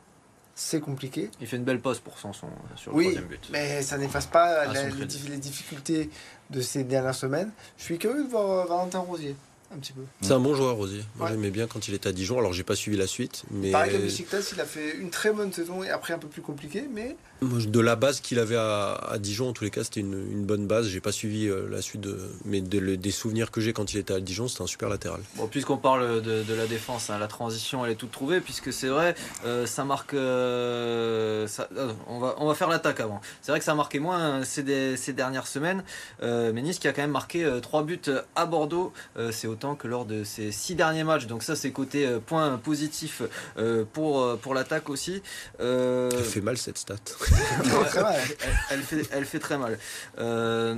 c'est 0.54 0.82
compliqué. 0.82 1.30
Il 1.40 1.48
fait 1.48 1.58
une 1.58 1.64
belle 1.64 1.80
pause 1.80 2.00
pour 2.00 2.20
Sanson 2.20 2.48
euh, 2.48 2.76
sur 2.76 2.92
le 2.92 2.98
oui, 2.98 3.04
troisième 3.06 3.26
but. 3.26 3.50
Mais 3.52 3.82
ça 3.82 3.98
n'efface 3.98 4.28
pas 4.28 4.64
ah, 4.68 4.74
les, 4.74 5.38
difficultés 5.38 6.10
de 6.50 6.62
ces 6.62 6.84
dernières 6.84 7.16
semaines. 7.16 7.52
Je 7.78 7.84
suis 7.84 7.98
curieux 7.98 8.24
de 8.24 8.30
voir 8.30 8.68
Valentin 8.68 9.00
Rosier 9.00 9.36
petit 9.78 9.94
peu. 9.94 10.02
C'est 10.22 10.34
un 10.34 10.40
bon 10.40 10.56
joueur, 10.56 10.76
Rosier. 10.76 11.04
Moi, 11.18 11.30
j'aimais 11.30 11.52
bien 11.52 11.68
quand 11.68 11.88
il 11.88 11.94
était 11.94 12.10
à 12.10 12.12
Dijon. 12.12 12.40
Alors, 12.40 12.54
j'ai 12.54 12.64
pas 12.64 12.76
suivi 12.76 12.98
la 12.98 13.08
suite. 13.08 13.44
Mais... 13.52 13.72
Pareil 13.72 13.92
que 13.92 14.54
il 14.54 14.62
a 14.62 14.66
fait 14.66 14.98
une 14.98 15.10
très 15.10 15.32
bonne 15.32 15.52
saison 15.52 15.84
et 15.84 15.90
après 15.90 16.14
un 16.14 16.20
peu 16.20 16.28
plus 16.28 16.42
compliqué, 16.42 16.86
mais. 16.92 17.16
De 17.42 17.80
la 17.80 17.96
base 17.96 18.20
qu'il 18.20 18.38
avait 18.38 18.56
à, 18.56 19.18
Dijon, 19.18 19.50
en 19.50 19.54
tous 19.54 19.64
les 19.64 19.72
cas, 19.72 19.84
c'était 19.84 20.02
une, 20.02 20.46
bonne 20.46 20.68
base. 20.68 20.88
J'ai 20.90 21.02
pas 21.02 21.12
suivi 21.12 21.48
euh, 21.48 21.68
la 21.72 21.82
suite, 21.82 22.02
de, 22.02 22.20
mais 22.46 22.62
des 22.62 23.12
souvenirs 23.12 23.50
que 23.50 23.62
j'ai 23.62 23.74
quand 23.74 23.96
il 23.96 23.98
était 23.98 24.14
à 24.14 24.20
Dijon, 24.20 24.48
c'était 24.48 24.62
un 24.62 24.68
super 24.68 24.90
latéral. 24.90 25.22
Bon, 25.38 25.48
puisqu'on 25.48 25.78
parle 25.78 26.22
de, 26.22 26.54
la 26.54 26.68
défense, 26.68 27.10
hein, 27.10 27.18
la 27.18 27.28
transition, 27.28 27.84
elle 27.84 27.94
est 27.94 27.96
toute 27.96 28.12
trouvée, 28.12 28.42
puisque 28.42 28.72
c'est 28.72 28.90
vrai, 28.90 29.16
euh, 29.44 29.66
ça 29.66 29.84
marque. 29.86 30.14
Euh, 30.14 31.48
on, 32.06 32.20
va, 32.20 32.36
on 32.38 32.46
va 32.46 32.54
faire 32.54 32.70
l'attaque 32.70 33.00
avant. 33.00 33.22
C'est 33.42 33.52
vrai 33.52 33.58
que 33.58 33.66
ça 33.66 33.72
a 33.72 33.76
marqué 33.76 33.98
moins 33.98 34.44
ces, 34.44 34.62
dernières 35.12 35.48
semaines. 35.48 35.84
mais 36.22 36.62
Nice 36.62 36.78
qui 36.78 36.88
a 36.88 36.94
quand 36.94 37.02
même 37.02 37.10
marqué 37.10 37.52
3 37.60 37.84
buts 37.84 38.00
à 38.36 38.46
Bordeaux, 38.46 38.94
c'est 39.32 39.48
autant 39.48 39.74
que 39.74 39.88
lors 39.88 40.06
de 40.06 40.24
ces 40.24 40.52
6 40.52 40.76
derniers 40.76 41.04
matchs. 41.04 41.26
Donc, 41.26 41.42
ça, 41.42 41.56
c'est 41.56 41.72
côté 41.72 42.08
point 42.24 42.60
positif 42.60 43.24
pour, 43.94 44.38
pour 44.38 44.54
l'attaque 44.54 44.92
aussi. 44.92 45.24
Ça 45.60 46.24
fait 46.24 46.42
mal 46.42 46.60
cette 46.60 46.78
stat. 46.78 46.98
Elle, 48.70 48.82
fait, 48.82 49.10
elle 49.12 49.26
fait 49.26 49.40
très 49.40 49.58
mal. 49.58 49.78
Euh, 50.20 50.76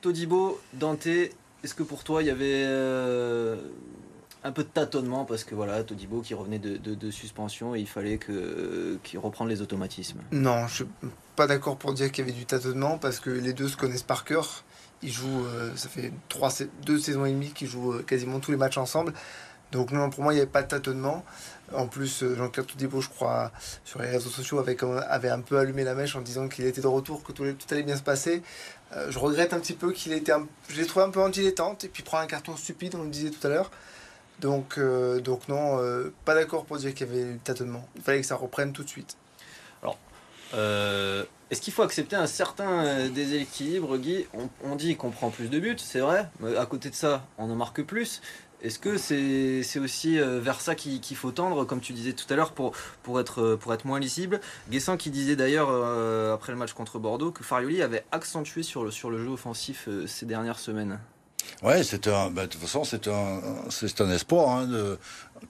Todibo, 0.00 0.60
Dante, 0.72 1.06
est-ce 1.06 1.74
que 1.74 1.82
pour 1.82 2.04
toi 2.04 2.22
il 2.22 2.26
y 2.26 2.30
avait 2.30 2.64
euh, 2.66 3.56
un 4.44 4.52
peu 4.52 4.62
de 4.62 4.68
tâtonnement 4.68 5.24
parce 5.24 5.44
que 5.44 5.54
voilà, 5.54 5.82
Todibo 5.82 6.20
qui 6.20 6.34
revenait 6.34 6.58
de, 6.58 7.10
suspension 7.10 7.74
et 7.74 7.80
il 7.80 7.88
fallait 7.88 8.18
que 8.18 8.98
qu'il 9.02 9.18
reprenne 9.18 9.48
les 9.48 9.62
automatismes? 9.62 10.20
Non, 10.32 10.66
je 10.66 10.74
suis 10.74 10.86
pas 11.36 11.46
d'accord 11.46 11.76
pour 11.76 11.92
dire 11.92 12.10
qu'il 12.10 12.24
y 12.24 12.28
avait 12.28 12.38
du 12.38 12.46
tâtonnement 12.46 12.98
parce 12.98 13.20
que 13.20 13.30
les 13.30 13.52
deux 13.52 13.68
se 13.68 13.76
connaissent 13.76 14.02
par 14.02 14.24
cœur. 14.24 14.64
Ils 15.02 15.12
jouent, 15.12 15.46
euh, 15.46 15.74
ça 15.76 15.88
fait 15.88 16.12
trois, 16.28 16.50
deux 16.84 16.98
saisons 16.98 17.24
et 17.24 17.32
demie 17.32 17.52
qu'ils 17.52 17.68
jouent 17.68 18.02
quasiment 18.02 18.38
tous 18.38 18.50
les 18.50 18.58
matchs 18.58 18.76
ensemble. 18.76 19.14
Donc 19.72 19.92
non, 19.92 20.10
pour 20.10 20.22
moi, 20.22 20.32
il 20.32 20.36
n'y 20.36 20.42
avait 20.42 20.50
pas 20.50 20.62
de 20.62 20.68
tâtonnement. 20.68 21.24
En 21.72 21.86
plus, 21.86 22.22
euh, 22.22 22.34
Jean-Claude 22.34 22.66
Toudébo, 22.66 23.00
je 23.00 23.08
crois, 23.08 23.52
sur 23.84 24.02
les 24.02 24.08
réseaux 24.08 24.30
sociaux, 24.30 24.58
avait, 24.58 24.76
avait 25.08 25.28
un 25.28 25.40
peu 25.40 25.58
allumé 25.58 25.84
la 25.84 25.94
mèche 25.94 26.16
en 26.16 26.20
disant 26.20 26.48
qu'il 26.48 26.66
était 26.66 26.80
de 26.80 26.86
retour, 26.88 27.22
que 27.22 27.32
tout, 27.32 27.44
allait 27.70 27.82
bien 27.82 27.96
se 27.96 28.02
passer. 28.02 28.42
Euh, 28.96 29.10
je 29.10 29.18
regrette 29.18 29.52
un 29.52 29.60
petit 29.60 29.74
peu 29.74 29.92
qu'il 29.92 30.12
était... 30.12 30.32
Un, 30.32 30.48
je 30.68 30.80
l'ai 30.80 30.86
trouvé 30.86 31.04
un 31.04 31.10
peu 31.10 31.20
en 31.20 31.28
dilettante, 31.28 31.84
et 31.84 31.88
puis 31.88 32.02
prend 32.02 32.18
un 32.18 32.26
carton 32.26 32.56
stupide, 32.56 32.96
on 32.96 33.04
le 33.04 33.10
disait 33.10 33.30
tout 33.30 33.46
à 33.46 33.50
l'heure. 33.50 33.70
Donc, 34.40 34.78
euh, 34.78 35.20
donc 35.20 35.48
non, 35.48 35.78
pas 36.24 36.34
d'accord 36.34 36.64
pour 36.64 36.78
dire 36.78 36.92
qu'il 36.94 37.06
y 37.06 37.10
avait 37.10 37.22
eu 37.22 37.38
tâtonnement. 37.38 37.86
Il 37.94 38.02
fallait 38.02 38.20
que 38.20 38.26
ça 38.26 38.36
reprenne 38.36 38.72
tout 38.72 38.82
de 38.82 38.88
suite. 38.88 39.16
Alors, 39.82 39.98
est-ce 41.50 41.60
qu'il 41.60 41.72
faut 41.72 41.82
accepter 41.82 42.16
un 42.16 42.26
certain 42.26 43.08
déséquilibre, 43.10 43.96
Guy? 43.98 44.26
On, 44.34 44.48
on, 44.64 44.76
dit 44.76 44.96
qu'on 44.96 45.10
prend 45.10 45.30
plus 45.30 45.50
de 45.50 45.60
buts, 45.60 45.76
c'est 45.78 46.00
vrai. 46.00 46.28
Mais 46.40 46.56
à 46.56 46.66
côté 46.66 46.90
de 46.90 46.94
ça, 46.94 47.26
on 47.38 47.50
en 47.50 47.54
marque 47.54 47.82
plus. 47.82 48.22
Est-ce 48.62 48.78
que 48.78 48.98
c'est 48.98 49.78
aussi 49.78 50.18
euh, 50.18 50.38
vers 50.40 50.60
ça 50.60 50.74
qu'il 50.74 51.16
faut 51.16 51.30
tendre, 51.30 51.64
comme 51.64 51.80
tu 51.80 51.92
disais 51.92 52.12
tout 52.12 52.26
à 52.30 52.36
l'heure, 52.36 52.52
pour, 52.52 52.72
pour, 53.02 53.18
être, 53.18 53.42
euh, 53.42 53.56
pour 53.56 53.72
être 53.72 53.86
moins 53.86 53.98
lisible? 53.98 54.40
Guessant 54.70 54.96
qui 54.98 55.10
disait 55.10 55.36
d'ailleurs, 55.36 55.68
euh, 55.70 56.34
après 56.34 56.52
le 56.52 56.58
match 56.58 56.74
contre 56.74 56.98
Bordeaux, 56.98 57.30
que 57.30 57.42
Farioli 57.42 57.80
avait 57.82 58.04
accentué 58.12 58.62
sur 58.62 58.84
le, 58.84 58.90
sur 58.90 59.10
le 59.10 59.18
jeu 59.22 59.30
offensif 59.30 59.88
ces 60.06 60.26
dernières 60.26 60.58
semaines. 60.58 60.98
Ouais, 61.62 61.82
c'est 61.82 62.06
un, 62.06 62.30
bah, 62.30 62.42
de 62.42 62.46
toute 62.48 62.60
façon, 62.60 62.84
c'est 62.84 63.08
un, 63.08 63.40
un 63.98 64.10
espoir 64.10 64.50
hein, 64.50 64.68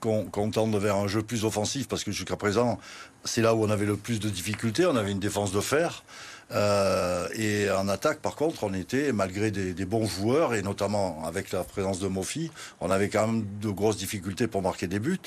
qu'on 0.00 0.50
tende 0.50 0.74
vers 0.76 0.96
un 0.96 1.08
jeu 1.08 1.22
plus 1.22 1.44
offensif 1.44 1.88
parce 1.88 2.04
que 2.04 2.12
jusqu'à 2.12 2.36
présent, 2.36 2.78
c'est 3.24 3.42
là 3.42 3.54
où 3.54 3.64
on 3.64 3.70
avait 3.70 3.86
le 3.86 3.96
plus 3.96 4.20
de 4.20 4.28
difficultés. 4.28 4.86
On 4.86 4.96
avait 4.96 5.12
une 5.12 5.20
défense 5.20 5.52
de 5.52 5.60
fer. 5.60 6.04
Euh, 6.52 7.28
et 7.34 7.70
en 7.70 7.88
attaque, 7.88 8.18
par 8.20 8.34
contre, 8.34 8.64
on 8.64 8.74
était, 8.74 9.12
malgré 9.12 9.50
des, 9.50 9.84
bons 9.84 10.06
joueurs, 10.06 10.54
et 10.54 10.62
notamment 10.62 11.22
avec 11.24 11.52
la 11.52 11.64
présence 11.64 12.00
de 12.00 12.08
Mofi, 12.08 12.50
on 12.80 12.90
avait 12.90 13.08
quand 13.08 13.26
même 13.26 13.46
de 13.60 13.70
grosses 13.70 13.96
difficultés 13.96 14.46
pour 14.46 14.62
marquer 14.62 14.86
des 14.86 14.98
buts. 14.98 15.18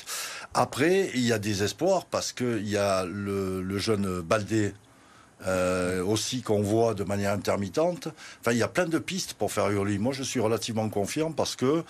Après, 0.52 1.10
il 1.14 1.24
y 1.24 1.32
a 1.32 1.38
des 1.38 1.62
espoirs 1.62 2.04
parce 2.06 2.32
qu'il 2.32 2.68
y 2.68 2.76
a 2.76 3.04
le, 3.04 3.78
jeune 3.78 4.20
Baldé 4.20 4.72
euh, 5.46 6.02
aussi 6.02 6.42
qu'on 6.42 6.62
voit 6.62 6.94
de 6.94 7.04
manière 7.04 7.32
intermittente. 7.32 8.08
Enfin, 8.40 8.52
il 8.52 8.58
y 8.58 8.62
a 8.62 8.68
plein 8.68 8.86
de 8.86 8.98
pistes 8.98 9.34
pour 9.34 9.52
faire 9.52 9.68
hurler. 9.70 9.98
Moi, 9.98 10.12
je 10.12 10.22
suis 10.22 10.40
relativement 10.40 10.88
confiant 10.88 11.32
parce 11.32 11.56
que 11.56 11.84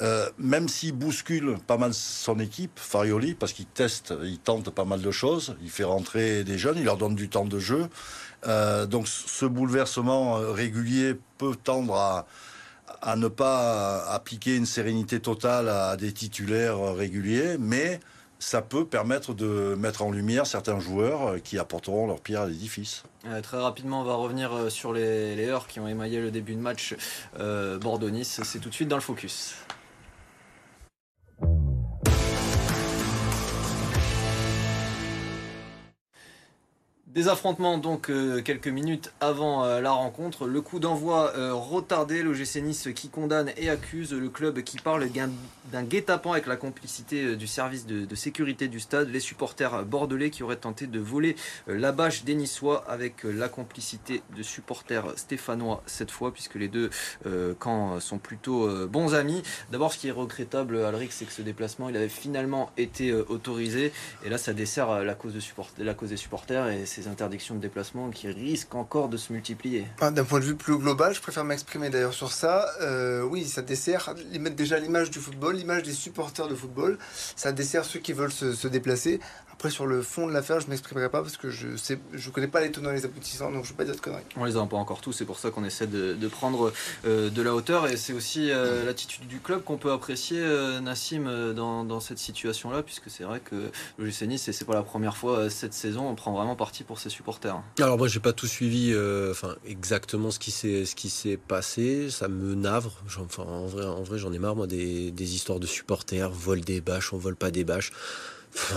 euh, 0.00 0.28
même 0.38 0.68
s'il 0.68 0.92
bouscule 0.92 1.56
pas 1.66 1.76
mal 1.76 1.92
son 1.92 2.38
équipe, 2.38 2.72
Farioli, 2.76 3.34
parce 3.34 3.52
qu'il 3.52 3.66
teste, 3.66 4.14
il 4.22 4.38
tente 4.38 4.70
pas 4.70 4.84
mal 4.84 5.02
de 5.02 5.10
choses, 5.10 5.56
il 5.62 5.70
fait 5.70 5.84
rentrer 5.84 6.44
des 6.44 6.56
jeunes, 6.56 6.78
il 6.78 6.84
leur 6.84 6.96
donne 6.96 7.14
du 7.14 7.28
temps 7.28 7.44
de 7.44 7.58
jeu. 7.58 7.88
Euh, 8.46 8.86
donc 8.86 9.06
ce 9.08 9.44
bouleversement 9.44 10.36
régulier 10.52 11.14
peut 11.38 11.56
tendre 11.62 12.26
à 13.02 13.16
ne 13.16 13.28
pas 13.28 14.04
appliquer 14.06 14.56
une 14.56 14.66
sérénité 14.66 15.20
totale 15.20 15.68
à 15.68 15.96
des 15.96 16.12
titulaires 16.12 16.94
réguliers, 16.94 17.56
mais 17.58 18.00
ça 18.44 18.60
peut 18.60 18.84
permettre 18.84 19.32
de 19.32 19.74
mettre 19.78 20.02
en 20.02 20.10
lumière 20.10 20.46
certains 20.46 20.78
joueurs 20.78 21.28
euh, 21.28 21.38
qui 21.38 21.58
apporteront 21.58 22.06
leur 22.06 22.20
pierre 22.20 22.42
à 22.42 22.46
l'édifice. 22.46 23.04
Euh, 23.26 23.40
très 23.40 23.56
rapidement, 23.56 24.02
on 24.02 24.04
va 24.04 24.16
revenir 24.16 24.52
euh, 24.52 24.68
sur 24.68 24.92
les, 24.92 25.48
heures 25.48 25.66
qui 25.66 25.80
ont 25.80 25.88
émaillé 25.88 26.20
le 26.20 26.30
début 26.30 26.54
de 26.54 26.60
match 26.60 26.94
Bordeaux-Nice. 27.38 28.42
C'est 28.44 28.58
tout 28.58 28.68
de 28.68 28.74
suite 28.74 28.88
dans 28.88 28.96
le 28.96 29.02
focus. 29.02 29.54
Des 37.14 37.28
affrontements 37.28 37.78
donc 37.78 38.10
euh, 38.10 38.42
quelques 38.42 38.66
minutes 38.66 39.12
avant 39.20 39.64
euh, 39.64 39.80
la 39.80 39.92
rencontre. 39.92 40.48
Le 40.48 40.60
coup 40.60 40.80
d'envoi 40.80 41.32
euh, 41.36 41.54
retardé, 41.54 42.24
l'OGC 42.24 42.56
Nice 42.56 42.88
qui 42.92 43.08
condamne 43.08 43.52
et 43.56 43.70
accuse 43.70 44.12
le 44.12 44.28
club 44.28 44.62
qui 44.62 44.78
parle 44.78 45.06
d'un 45.70 45.84
guet-apens 45.84 46.32
avec 46.32 46.48
la 46.48 46.56
complicité 46.56 47.36
du 47.36 47.46
service 47.46 47.86
de, 47.86 48.12
sécurité 48.16 48.66
du 48.66 48.80
stade. 48.80 49.10
Les 49.10 49.20
supporters 49.20 49.84
bordelais 49.84 50.30
qui 50.30 50.42
auraient 50.42 50.56
tenté 50.56 50.88
de 50.88 50.98
voler 50.98 51.36
la 51.68 51.92
bâche 51.92 52.24
des 52.24 52.34
Niçois 52.34 52.84
avec 52.88 53.22
la 53.22 53.48
complicité 53.48 54.24
de 54.36 54.42
supporters 54.42 55.16
stéphanois 55.16 55.84
cette 55.86 56.10
fois 56.10 56.32
puisque 56.32 56.56
les 56.56 56.68
deux 56.68 56.90
camps 57.60 58.00
sont 58.00 58.18
plutôt 58.18 58.68
bons 58.88 59.14
amis. 59.14 59.42
D'abord 59.70 59.92
ce 59.92 59.98
qui 59.98 60.08
est 60.08 60.12
regrettable 60.12 60.78
Alric 60.84 61.12
c'est 61.12 61.26
que 61.26 61.32
ce 61.32 61.42
déplacement 61.42 61.88
il 61.88 61.96
avait 61.96 62.08
finalement 62.08 62.70
été 62.76 63.12
autorisé 63.12 63.92
et 64.24 64.28
là 64.28 64.38
ça 64.38 64.52
dessert 64.52 65.04
la 65.04 65.14
cause, 65.14 65.34
la 65.78 65.94
cause 65.94 66.10
des 66.10 66.16
supporters 66.16 66.68
et 66.68 66.86
c'est 66.86 67.03
interdictions 67.08 67.54
de 67.54 67.60
déplacement 67.60 68.10
qui 68.10 68.28
risquent 68.28 68.74
encore 68.74 69.08
de 69.08 69.16
se 69.16 69.32
multiplier. 69.32 69.86
D'un 70.00 70.24
point 70.24 70.40
de 70.40 70.44
vue 70.44 70.54
plus 70.54 70.76
global, 70.76 71.14
je 71.14 71.20
préfère 71.20 71.44
m'exprimer 71.44 71.90
d'ailleurs 71.90 72.14
sur 72.14 72.32
ça. 72.32 72.66
Euh, 72.80 73.22
oui, 73.22 73.44
ça 73.44 73.62
dessert 73.62 74.14
déjà 74.56 74.78
l'image 74.78 75.10
du 75.10 75.18
football, 75.18 75.56
l'image 75.56 75.82
des 75.82 75.92
supporters 75.92 76.48
de 76.48 76.54
football. 76.54 76.98
Ça 77.36 77.52
dessert 77.52 77.84
ceux 77.84 78.00
qui 78.00 78.12
veulent 78.12 78.32
se 78.32 78.68
déplacer. 78.68 79.20
Après, 79.64 79.72
sur 79.72 79.86
le 79.86 80.02
fond 80.02 80.26
de 80.26 80.32
l'affaire, 80.34 80.60
je 80.60 80.66
ne 80.66 80.72
m'exprimerai 80.72 81.08
pas 81.08 81.22
parce 81.22 81.38
que 81.38 81.48
je 81.48 81.68
ne 81.68 81.96
je 82.12 82.28
connais 82.28 82.48
pas 82.48 82.60
les 82.60 82.70
tenants 82.70 82.90
et 82.90 82.96
les 82.96 83.06
aboutissants, 83.06 83.50
donc 83.50 83.64
je 83.64 83.68
ne 83.68 83.72
veux 83.72 83.76
pas 83.78 83.86
dire 83.86 83.94
de 83.94 84.00
conneries. 84.00 84.22
On 84.36 84.44
les 84.44 84.58
a 84.58 84.66
pas 84.66 84.76
encore 84.76 85.00
tous, 85.00 85.12
c'est 85.12 85.24
pour 85.24 85.38
ça 85.38 85.50
qu'on 85.50 85.64
essaie 85.64 85.86
de, 85.86 86.28
prendre 86.28 86.70
euh, 87.06 87.30
de 87.30 87.40
la 87.40 87.54
hauteur 87.54 87.86
et 87.86 87.96
c'est 87.96 88.12
aussi 88.12 88.50
euh, 88.50 88.84
l'attitude 88.84 89.26
du 89.26 89.40
club 89.40 89.64
qu'on 89.64 89.78
peut 89.78 89.90
apprécier, 89.90 90.38
euh, 90.38 90.80
Nassim, 90.80 91.54
dans, 91.54 92.00
cette 92.00 92.18
situation-là, 92.18 92.82
puisque 92.82 93.08
c'est 93.08 93.24
vrai 93.24 93.40
que 93.40 93.70
le 93.96 94.04
GC 94.04 94.26
Nice, 94.26 94.50
c'est 94.52 94.66
pas 94.66 94.74
la 94.74 94.82
première 94.82 95.16
fois 95.16 95.48
cette 95.48 95.72
saison, 95.72 96.10
on 96.10 96.14
prend 96.14 96.34
vraiment 96.34 96.56
parti 96.56 96.84
pour 96.84 96.98
ses 96.98 97.08
supporters. 97.08 97.56
Alors, 97.80 97.96
moi, 97.96 98.06
j'ai 98.06 98.20
pas 98.20 98.34
tout 98.34 98.46
suivi 98.46 98.94
enfin, 99.30 99.56
exactement 99.66 100.30
ce 100.30 100.38
qui 100.38 100.50
s'est 101.10 101.38
passé, 101.38 102.10
ça 102.10 102.28
me 102.28 102.54
navre. 102.54 103.02
Enfin, 103.18 103.44
en 103.44 103.64
vrai, 103.64 103.86
en 103.86 104.02
vrai 104.02 104.18
j'en 104.18 104.34
ai 104.34 104.38
marre, 104.38 104.56
moi, 104.56 104.66
des, 104.66 105.10
des 105.10 105.34
histoires 105.34 105.58
de 105.58 105.66
supporters, 105.66 106.28
vol 106.28 106.60
des 106.60 106.82
bâches, 106.82 107.14
on 107.14 107.16
vole 107.16 107.36
pas 107.36 107.50
des 107.50 107.64
bâches 107.64 107.92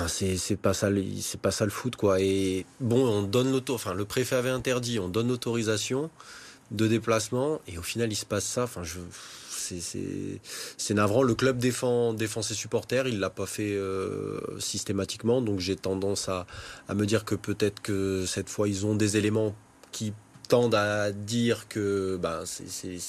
c'est 0.08 0.58
pas 0.58 0.74
ça, 0.74 0.90
c'est 1.22 1.40
pas 1.40 1.52
ça 1.52 1.66
le 1.66 1.72
foot 1.72 1.96
quoi. 1.96 2.20
Et 2.20 2.66
bon, 2.80 3.06
on 3.08 3.22
donne 3.24 3.52
l'auto, 3.52 3.76
enfin 3.76 3.94
le 3.94 4.06
préfet 4.06 4.36
avait 4.36 4.50
interdit, 4.50 5.00
on 5.00 5.08
donne 5.08 5.28
l'autorisation 5.28 6.10
de 6.72 6.88
déplacement 6.88 7.62
et 7.68 7.78
au 7.78 7.82
final 7.82 8.12
il 8.12 8.16
se 8.16 8.26
passe 8.26 8.46
ça. 8.46 8.64
Enfin, 8.64 8.82
c'est 10.78 10.94
navrant. 10.94 11.24
Le 11.24 11.36
club 11.36 11.58
défend, 11.58 12.16
ses 12.42 12.54
supporters, 12.54 13.08
il 13.08 13.20
l'a 13.20 13.30
pas 13.30 13.46
fait 13.46 13.74
euh, 13.74 14.40
systématiquement, 14.60 15.42
donc 15.42 15.60
j'ai 15.60 15.76
tendance 15.76 16.30
à 16.30 16.46
me 16.94 17.06
dire 17.06 17.26
que 17.26 17.36
peut-être 17.36 17.82
que 17.82 18.26
cette 18.26 18.50
fois 18.50 18.68
ils 18.68 18.86
ont 18.86 18.96
des 18.96 19.18
éléments 19.18 19.56
qui 19.92 20.14
tendent 20.48 20.76
à 20.76 21.12
dire 21.12 21.68
que 21.68 22.18
ben, 22.18 22.44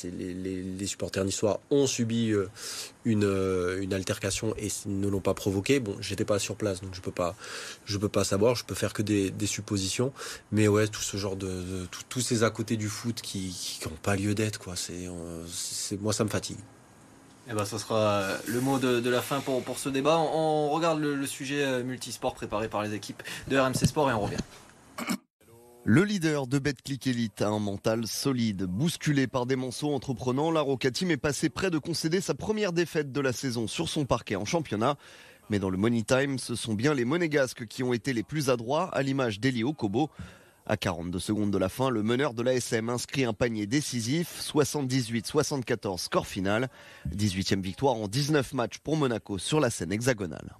les, 0.05 0.87
supporters 0.87 1.25
niçois 1.25 1.61
ont 1.71 1.87
subi 1.87 2.31
euh, 2.31 2.49
une, 3.05 3.25
euh, 3.25 3.81
une 3.81 3.95
altercation 3.95 4.55
et 4.59 4.69
ne 4.87 5.09
l'ont 5.09 5.21
pas 5.21 5.35
provoqué. 5.35 5.81
Bon, 5.81 5.97
j'étais 6.01 6.25
pas 6.25 6.39
sur 6.39 6.57
place, 6.57 6.81
donc 6.81 6.95
je 6.95 7.01
peux 7.01 7.13
pas, 7.13 7.37
je 7.85 7.97
peux 7.99 8.09
pas 8.09 8.25
savoir. 8.25 8.55
Je 8.55 8.65
peux 8.65 8.75
faire 8.75 8.93
que 8.93 9.03
des, 9.03 9.33
suppositions. 9.47 10.13
Mais 10.53 10.69
ouais, 10.69 10.89
tout 10.89 11.01
ce 11.01 11.17
genre 11.17 11.37
de, 11.37 11.87
tous 12.09 12.21
ces 12.21 12.43
à 12.43 12.51
côté 12.51 12.77
du 12.77 12.89
foot 12.89 13.21
qui 13.23 13.81
n'ont 13.85 13.97
pas 14.03 14.17
lieu 14.17 14.35
d'être, 14.35 14.59
quoi. 14.59 14.75
C'est, 14.77 15.09
moi, 16.01 16.13
ça 16.13 16.25
me 16.25 16.29
fatigue. 16.29 16.59
Eh 17.51 17.55
ben, 17.55 17.65
ça 17.65 17.79
sera 17.79 18.25
le 18.47 18.61
mot 18.61 18.79
de, 18.79 19.09
la 19.09 19.23
fin 19.23 19.41
pour, 19.41 19.63
pour 19.63 19.79
ce 19.79 19.89
débat. 19.89 20.19
On, 20.19 20.69
regarde 20.71 21.01
le, 21.01 21.15
le, 21.15 21.27
sujet 21.27 21.83
multisport 21.83 22.35
préparé 22.35 22.69
par 22.69 22.83
les 22.83 22.95
équipes 22.95 23.23
de 23.49 23.59
RMC 23.59 23.87
Sport 23.87 24.11
et 24.11 24.13
on 24.13 24.21
revient. 24.21 24.37
Le 25.91 26.05
leader 26.05 26.47
de 26.47 26.59
Betclic 26.59 27.07
Elite 27.07 27.41
a 27.41 27.49
un 27.49 27.61
mental 27.61 28.07
solide. 28.07 28.65
Bousculé 28.65 29.27
par 29.27 29.47
des 29.47 29.57
monceaux 29.57 29.95
entreprenants, 29.95 30.51
la 30.51 30.61
Roca 30.61 30.91
Team 30.91 31.11
est 31.11 31.17
passé 31.17 31.49
près 31.49 31.71
de 31.71 31.79
concéder 31.79 32.21
sa 32.21 32.35
première 32.35 32.75
défaite 32.75 33.11
de 33.11 33.21
la 33.23 33.33
saison 33.33 33.67
sur 33.67 33.89
son 33.89 34.05
parquet 34.05 34.37
en 34.37 34.45
championnat. 34.45 34.99
Mais 35.49 35.59
dans 35.59 35.71
le 35.71 35.79
Money 35.79 36.03
Time, 36.03 36.39
ce 36.39 36.57
sont 36.57 36.75
bien 36.75 36.93
les 36.93 37.07
Monégasques 37.07 37.67
qui 37.67 37.83
ont 37.83 37.95
été 37.95 38.13
les 38.13 38.23
plus 38.23 38.51
adroits, 38.51 38.95
à 38.95 39.01
l'image 39.01 39.41
d'Elio 39.41 39.73
Kobo. 39.73 40.11
À 40.67 40.77
42 40.77 41.19
secondes 41.19 41.51
de 41.51 41.57
la 41.57 41.71
fin, 41.71 41.89
le 41.89 42.03
meneur 42.03 42.35
de 42.35 42.43
l'ASM 42.43 42.91
inscrit 42.91 43.25
un 43.25 43.33
panier 43.33 43.67
décisif, 43.67 44.43
78-74 44.43 45.97
score 45.97 46.27
final. 46.27 46.69
18e 47.17 47.63
victoire 47.63 47.95
en 47.95 48.09
19 48.09 48.53
matchs 48.53 48.77
pour 48.77 48.99
Monaco 48.99 49.39
sur 49.39 49.59
la 49.59 49.71
scène 49.71 49.93
hexagonale. 49.93 50.55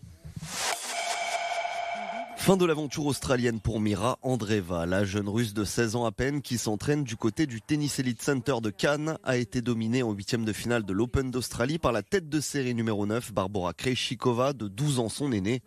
Fin 2.49 2.57
de 2.57 2.65
l'aventure 2.65 3.05
australienne 3.05 3.61
pour 3.61 3.79
Mira 3.79 4.19
Andreeva. 4.23 4.87
La 4.87 5.05
jeune 5.05 5.29
russe 5.29 5.53
de 5.53 5.65
16 5.65 5.97
ans 5.97 6.07
à 6.07 6.13
peine 6.13 6.41
qui 6.41 6.57
s'entraîne 6.57 7.05
du 7.05 7.15
côté 7.15 7.47
du 7.47 7.61
Tennis 7.61 7.99
Elite 7.99 8.23
Center 8.23 8.55
de 8.63 8.71
Cannes 8.71 9.19
a 9.23 9.37
été 9.37 9.61
dominée 9.61 10.03
en 10.03 10.13
huitième 10.13 10.47
de 10.47 10.55
finale 10.55 10.85
de 10.85 10.95
l'Open 10.95 11.31
d'Australie 11.31 11.79
par 11.79 11.93
la 11.93 12.03
tête 12.03 12.31
de 12.31 12.41
série 12.41 12.75
numéro 12.75 13.05
9, 13.05 13.35
Barbara 13.35 13.75
Krejcikova, 13.75 14.55
de 14.55 14.67
12 14.67 14.99
ans 14.99 15.11
son 15.11 15.31
aînée. 15.31 15.61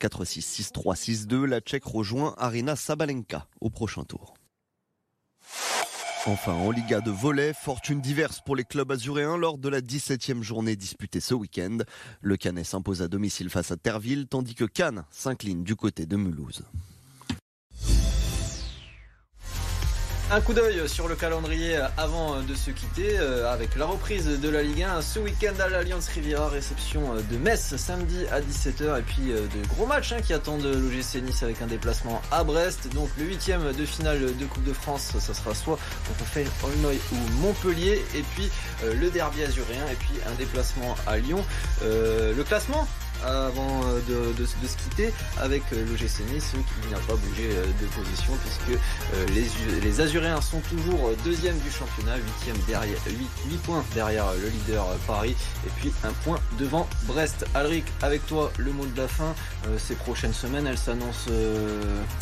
4-6, 0.00 0.70
6-3, 0.70 1.26
6-2, 1.26 1.44
la 1.44 1.58
Tchèque 1.58 1.86
rejoint 1.86 2.36
Arina 2.38 2.76
Sabalenka 2.76 3.48
au 3.60 3.68
prochain 3.68 4.04
tour. 4.04 4.34
Enfin, 6.28 6.52
en 6.52 6.70
Liga 6.70 7.00
de 7.00 7.10
volet, 7.10 7.54
fortune 7.54 8.02
diverse 8.02 8.42
pour 8.44 8.54
les 8.54 8.64
clubs 8.64 8.92
azuréens 8.92 9.38
lors 9.38 9.56
de 9.56 9.70
la 9.70 9.80
17e 9.80 10.42
journée 10.42 10.76
disputée 10.76 11.20
ce 11.20 11.32
week-end. 11.32 11.78
Le 12.20 12.36
Canet 12.36 12.66
s'impose 12.66 13.00
à 13.00 13.08
domicile 13.08 13.48
face 13.48 13.70
à 13.70 13.78
Terville, 13.78 14.26
tandis 14.26 14.54
que 14.54 14.66
Cannes 14.66 15.06
s'incline 15.10 15.64
du 15.64 15.74
côté 15.74 16.04
de 16.04 16.16
Mulhouse. 16.16 16.64
Un 20.30 20.42
coup 20.42 20.52
d'œil 20.52 20.86
sur 20.86 21.08
le 21.08 21.14
calendrier 21.14 21.80
avant 21.96 22.42
de 22.42 22.54
se 22.54 22.70
quitter 22.70 23.18
euh, 23.18 23.50
avec 23.50 23.74
la 23.76 23.86
reprise 23.86 24.26
de 24.26 24.48
la 24.50 24.62
Ligue 24.62 24.82
1 24.82 25.00
ce 25.00 25.18
week-end 25.20 25.54
à 25.58 25.70
l'Alliance 25.70 26.06
Riviera, 26.08 26.50
réception 26.50 27.14
euh, 27.14 27.22
de 27.30 27.38
Metz 27.38 27.76
samedi 27.76 28.26
à 28.30 28.42
17h 28.42 28.98
et 28.98 29.02
puis 29.02 29.32
euh, 29.32 29.40
de 29.40 29.66
gros 29.68 29.86
matchs 29.86 30.12
hein, 30.12 30.20
qui 30.20 30.34
attendent 30.34 30.64
l'OGC 30.64 31.22
Nice 31.22 31.42
avec 31.42 31.62
un 31.62 31.66
déplacement 31.66 32.20
à 32.30 32.44
Brest. 32.44 32.92
Donc 32.92 33.08
le 33.16 33.24
huitième 33.24 33.72
de 33.72 33.86
finale 33.86 34.36
de 34.36 34.44
Coupe 34.44 34.64
de 34.64 34.74
France, 34.74 35.16
ça 35.18 35.32
sera 35.32 35.54
soit 35.54 35.78
contre 36.06 36.30
Feyenoord 36.30 36.92
ou 37.12 37.40
Montpellier. 37.40 38.04
Et 38.14 38.22
puis 38.34 38.50
le 38.84 39.08
derby 39.08 39.42
azuréen 39.44 39.86
et 39.90 39.96
puis 39.96 40.12
un 40.30 40.34
déplacement 40.34 40.94
à 41.06 41.16
Lyon. 41.16 41.42
le 41.82 42.42
classement? 42.42 42.86
Avant 43.24 43.82
euh, 43.84 44.32
de, 44.38 44.46
se 44.46 44.76
quitter 44.76 45.12
avec 45.40 45.62
euh, 45.72 45.84
l'OGC 45.86 46.32
Nice 46.32 46.52
qui 46.52 46.90
n'a 46.90 46.98
pas 46.98 47.14
bougé 47.14 47.50
euh, 47.50 47.66
de 47.66 47.86
position 47.86 48.32
puisque 48.44 48.80
les, 49.34 49.46
les 49.80 50.00
Azuréens 50.00 50.40
sont 50.40 50.60
toujours 50.60 51.10
deuxième 51.24 51.58
du 51.58 51.70
championnat, 51.70 52.16
huitième 52.16 52.56
derrière 52.66 52.98
8, 53.06 53.56
points 53.62 53.84
derrière 53.94 54.26
le 54.34 54.48
leader 54.48 54.84
Paris 55.06 55.34
et 55.66 55.70
puis 55.76 55.92
un 56.04 56.12
point 56.24 56.38
devant 56.58 56.88
Brest. 57.04 57.44
Alric, 57.54 57.84
avec 58.02 58.26
toi 58.26 58.52
le 58.58 58.72
mot 58.72 58.86
de 58.86 58.96
la 58.96 59.08
fin. 59.08 59.34
ces 59.78 59.94
prochaines 59.94 60.32
semaines, 60.32 60.66
elles 60.66 60.78
s'annoncent 60.78 61.30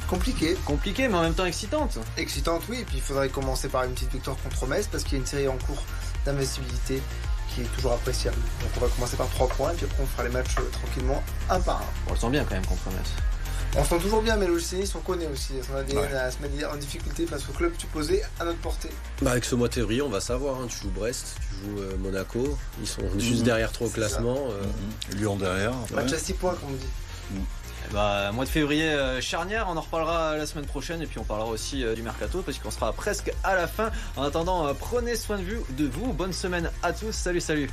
compliquées. 0.09 0.57
Compliquées 0.65 1.09
mais 1.09 1.17
en 1.17 1.23
même 1.23 1.35
temps 1.35 1.47
excitantes. 1.47 1.99
Excitantes 2.17 2.63
oui, 2.69 2.81
et 2.81 2.85
puis 2.85 2.97
il 2.97 3.03
faudrait 3.03 3.29
commencer 3.29 3.69
par 3.69 3.85
une 3.85 3.93
petite 3.93 4.13
victoire 4.13 4.37
contre 4.43 4.67
Metz 4.67 4.89
parce 4.91 5.05
qu'il 5.05 5.15
y 5.15 5.17
a 5.17 5.21
une 5.21 5.27
série 5.27 5.49
en 5.49 5.59
cours 5.59 5.83
d'investibilité 6.25 7.03
qui 7.57 7.63
est 7.63 7.75
toujours 7.75 7.93
appréciable. 7.93 8.37
Donc 8.61 8.71
on 8.77 8.81
va 8.81 8.89
commencer 8.89 9.17
par 9.17 9.29
3 9.29 9.49
points 9.49 9.73
et 9.73 9.75
puis 9.75 9.87
après 9.87 10.03
on 10.03 10.07
fera 10.07 10.25
les 10.25 10.31
matchs 10.31 10.57
euh, 10.59 10.69
tranquillement 10.71 11.23
un 11.49 11.61
par 11.61 11.77
un. 11.77 11.85
On 12.09 12.13
le 12.13 12.19
sent 12.19 12.31
bien 12.31 12.45
quand 12.45 12.55
même 12.55 12.67
contre 12.67 12.87
Metz. 12.91 13.11
On 13.79 13.85
se 13.85 13.91
sent 13.91 13.99
toujours 14.01 14.23
bien, 14.23 14.37
mais 14.37 14.47
le 14.47 14.55
Nice, 14.55 14.95
on 14.95 15.01
connaît 15.01 15.27
aussi 15.27 15.53
ADN 15.75 16.15
à 16.15 16.31
se 16.31 16.39
mettre 16.41 16.73
en 16.73 16.77
difficulté 16.77 17.27
face 17.27 17.49
au 17.49 17.53
club 17.53 17.73
tu 17.77 17.87
posais 17.87 18.23
à 18.41 18.45
notre 18.45 18.59
portée. 18.59 18.89
Bah 19.21 19.33
avec 19.33 19.45
ce 19.45 19.55
mois 19.55 19.69
de 19.69 19.75
février, 19.75 20.01
on 20.01 20.09
va 20.09 20.21
savoir. 20.21 20.61
Hein. 20.61 20.67
tu 20.69 20.79
joues 20.79 20.91
Brest, 20.91 21.37
tu 21.41 21.55
joues 21.55 21.81
euh, 21.81 21.97
Monaco. 21.99 22.57
Ils 22.81 22.87
sont 22.87 23.03
juste 23.19 23.41
mhm. 23.41 23.45
derrière 23.45 23.73
trop 23.73 23.87
au 23.87 23.91
classement. 23.91 24.49
Euh. 24.51 24.63
Mhm. 25.13 25.19
Lyon 25.19 25.37
derrière. 25.37 25.75
Match 25.95 26.13
à 26.13 26.19
6 26.19 26.33
points, 26.35 26.55
comme 26.55 26.71
on 26.71 26.73
dit. 26.73 26.87
Mhm. 27.33 27.45
Bah, 27.93 28.31
mois 28.33 28.45
de 28.45 28.51
février 28.51 28.89
euh, 28.89 29.21
charnière, 29.21 29.67
on 29.69 29.77
en 29.77 29.81
reparlera 29.81 30.37
la 30.37 30.47
semaine 30.47 30.67
prochaine 30.67 31.03
et 31.03 31.07
puis 31.07 31.19
on 31.19 31.25
parlera 31.25 31.49
aussi 31.49 31.85
euh, 31.85 31.95
du 31.95 32.03
mercato 32.03 32.43
parce 32.43 32.59
qu'on 32.59 32.71
sera 32.71 32.93
presque 32.93 33.33
à 33.45 33.55
la 33.55 33.67
fin. 33.67 33.91
En 34.17 34.23
attendant, 34.23 34.67
euh, 34.67 34.75
prenez 34.79 35.17
soin 35.17 35.39
de 35.39 35.43
vous, 35.43 35.67
de 35.71 35.87
vous. 35.87 36.13
Bonne 36.13 36.33
semaine 36.33 36.71
à 36.83 36.93
tous. 36.93 37.13
Salut, 37.13 37.41
salut. 37.41 37.71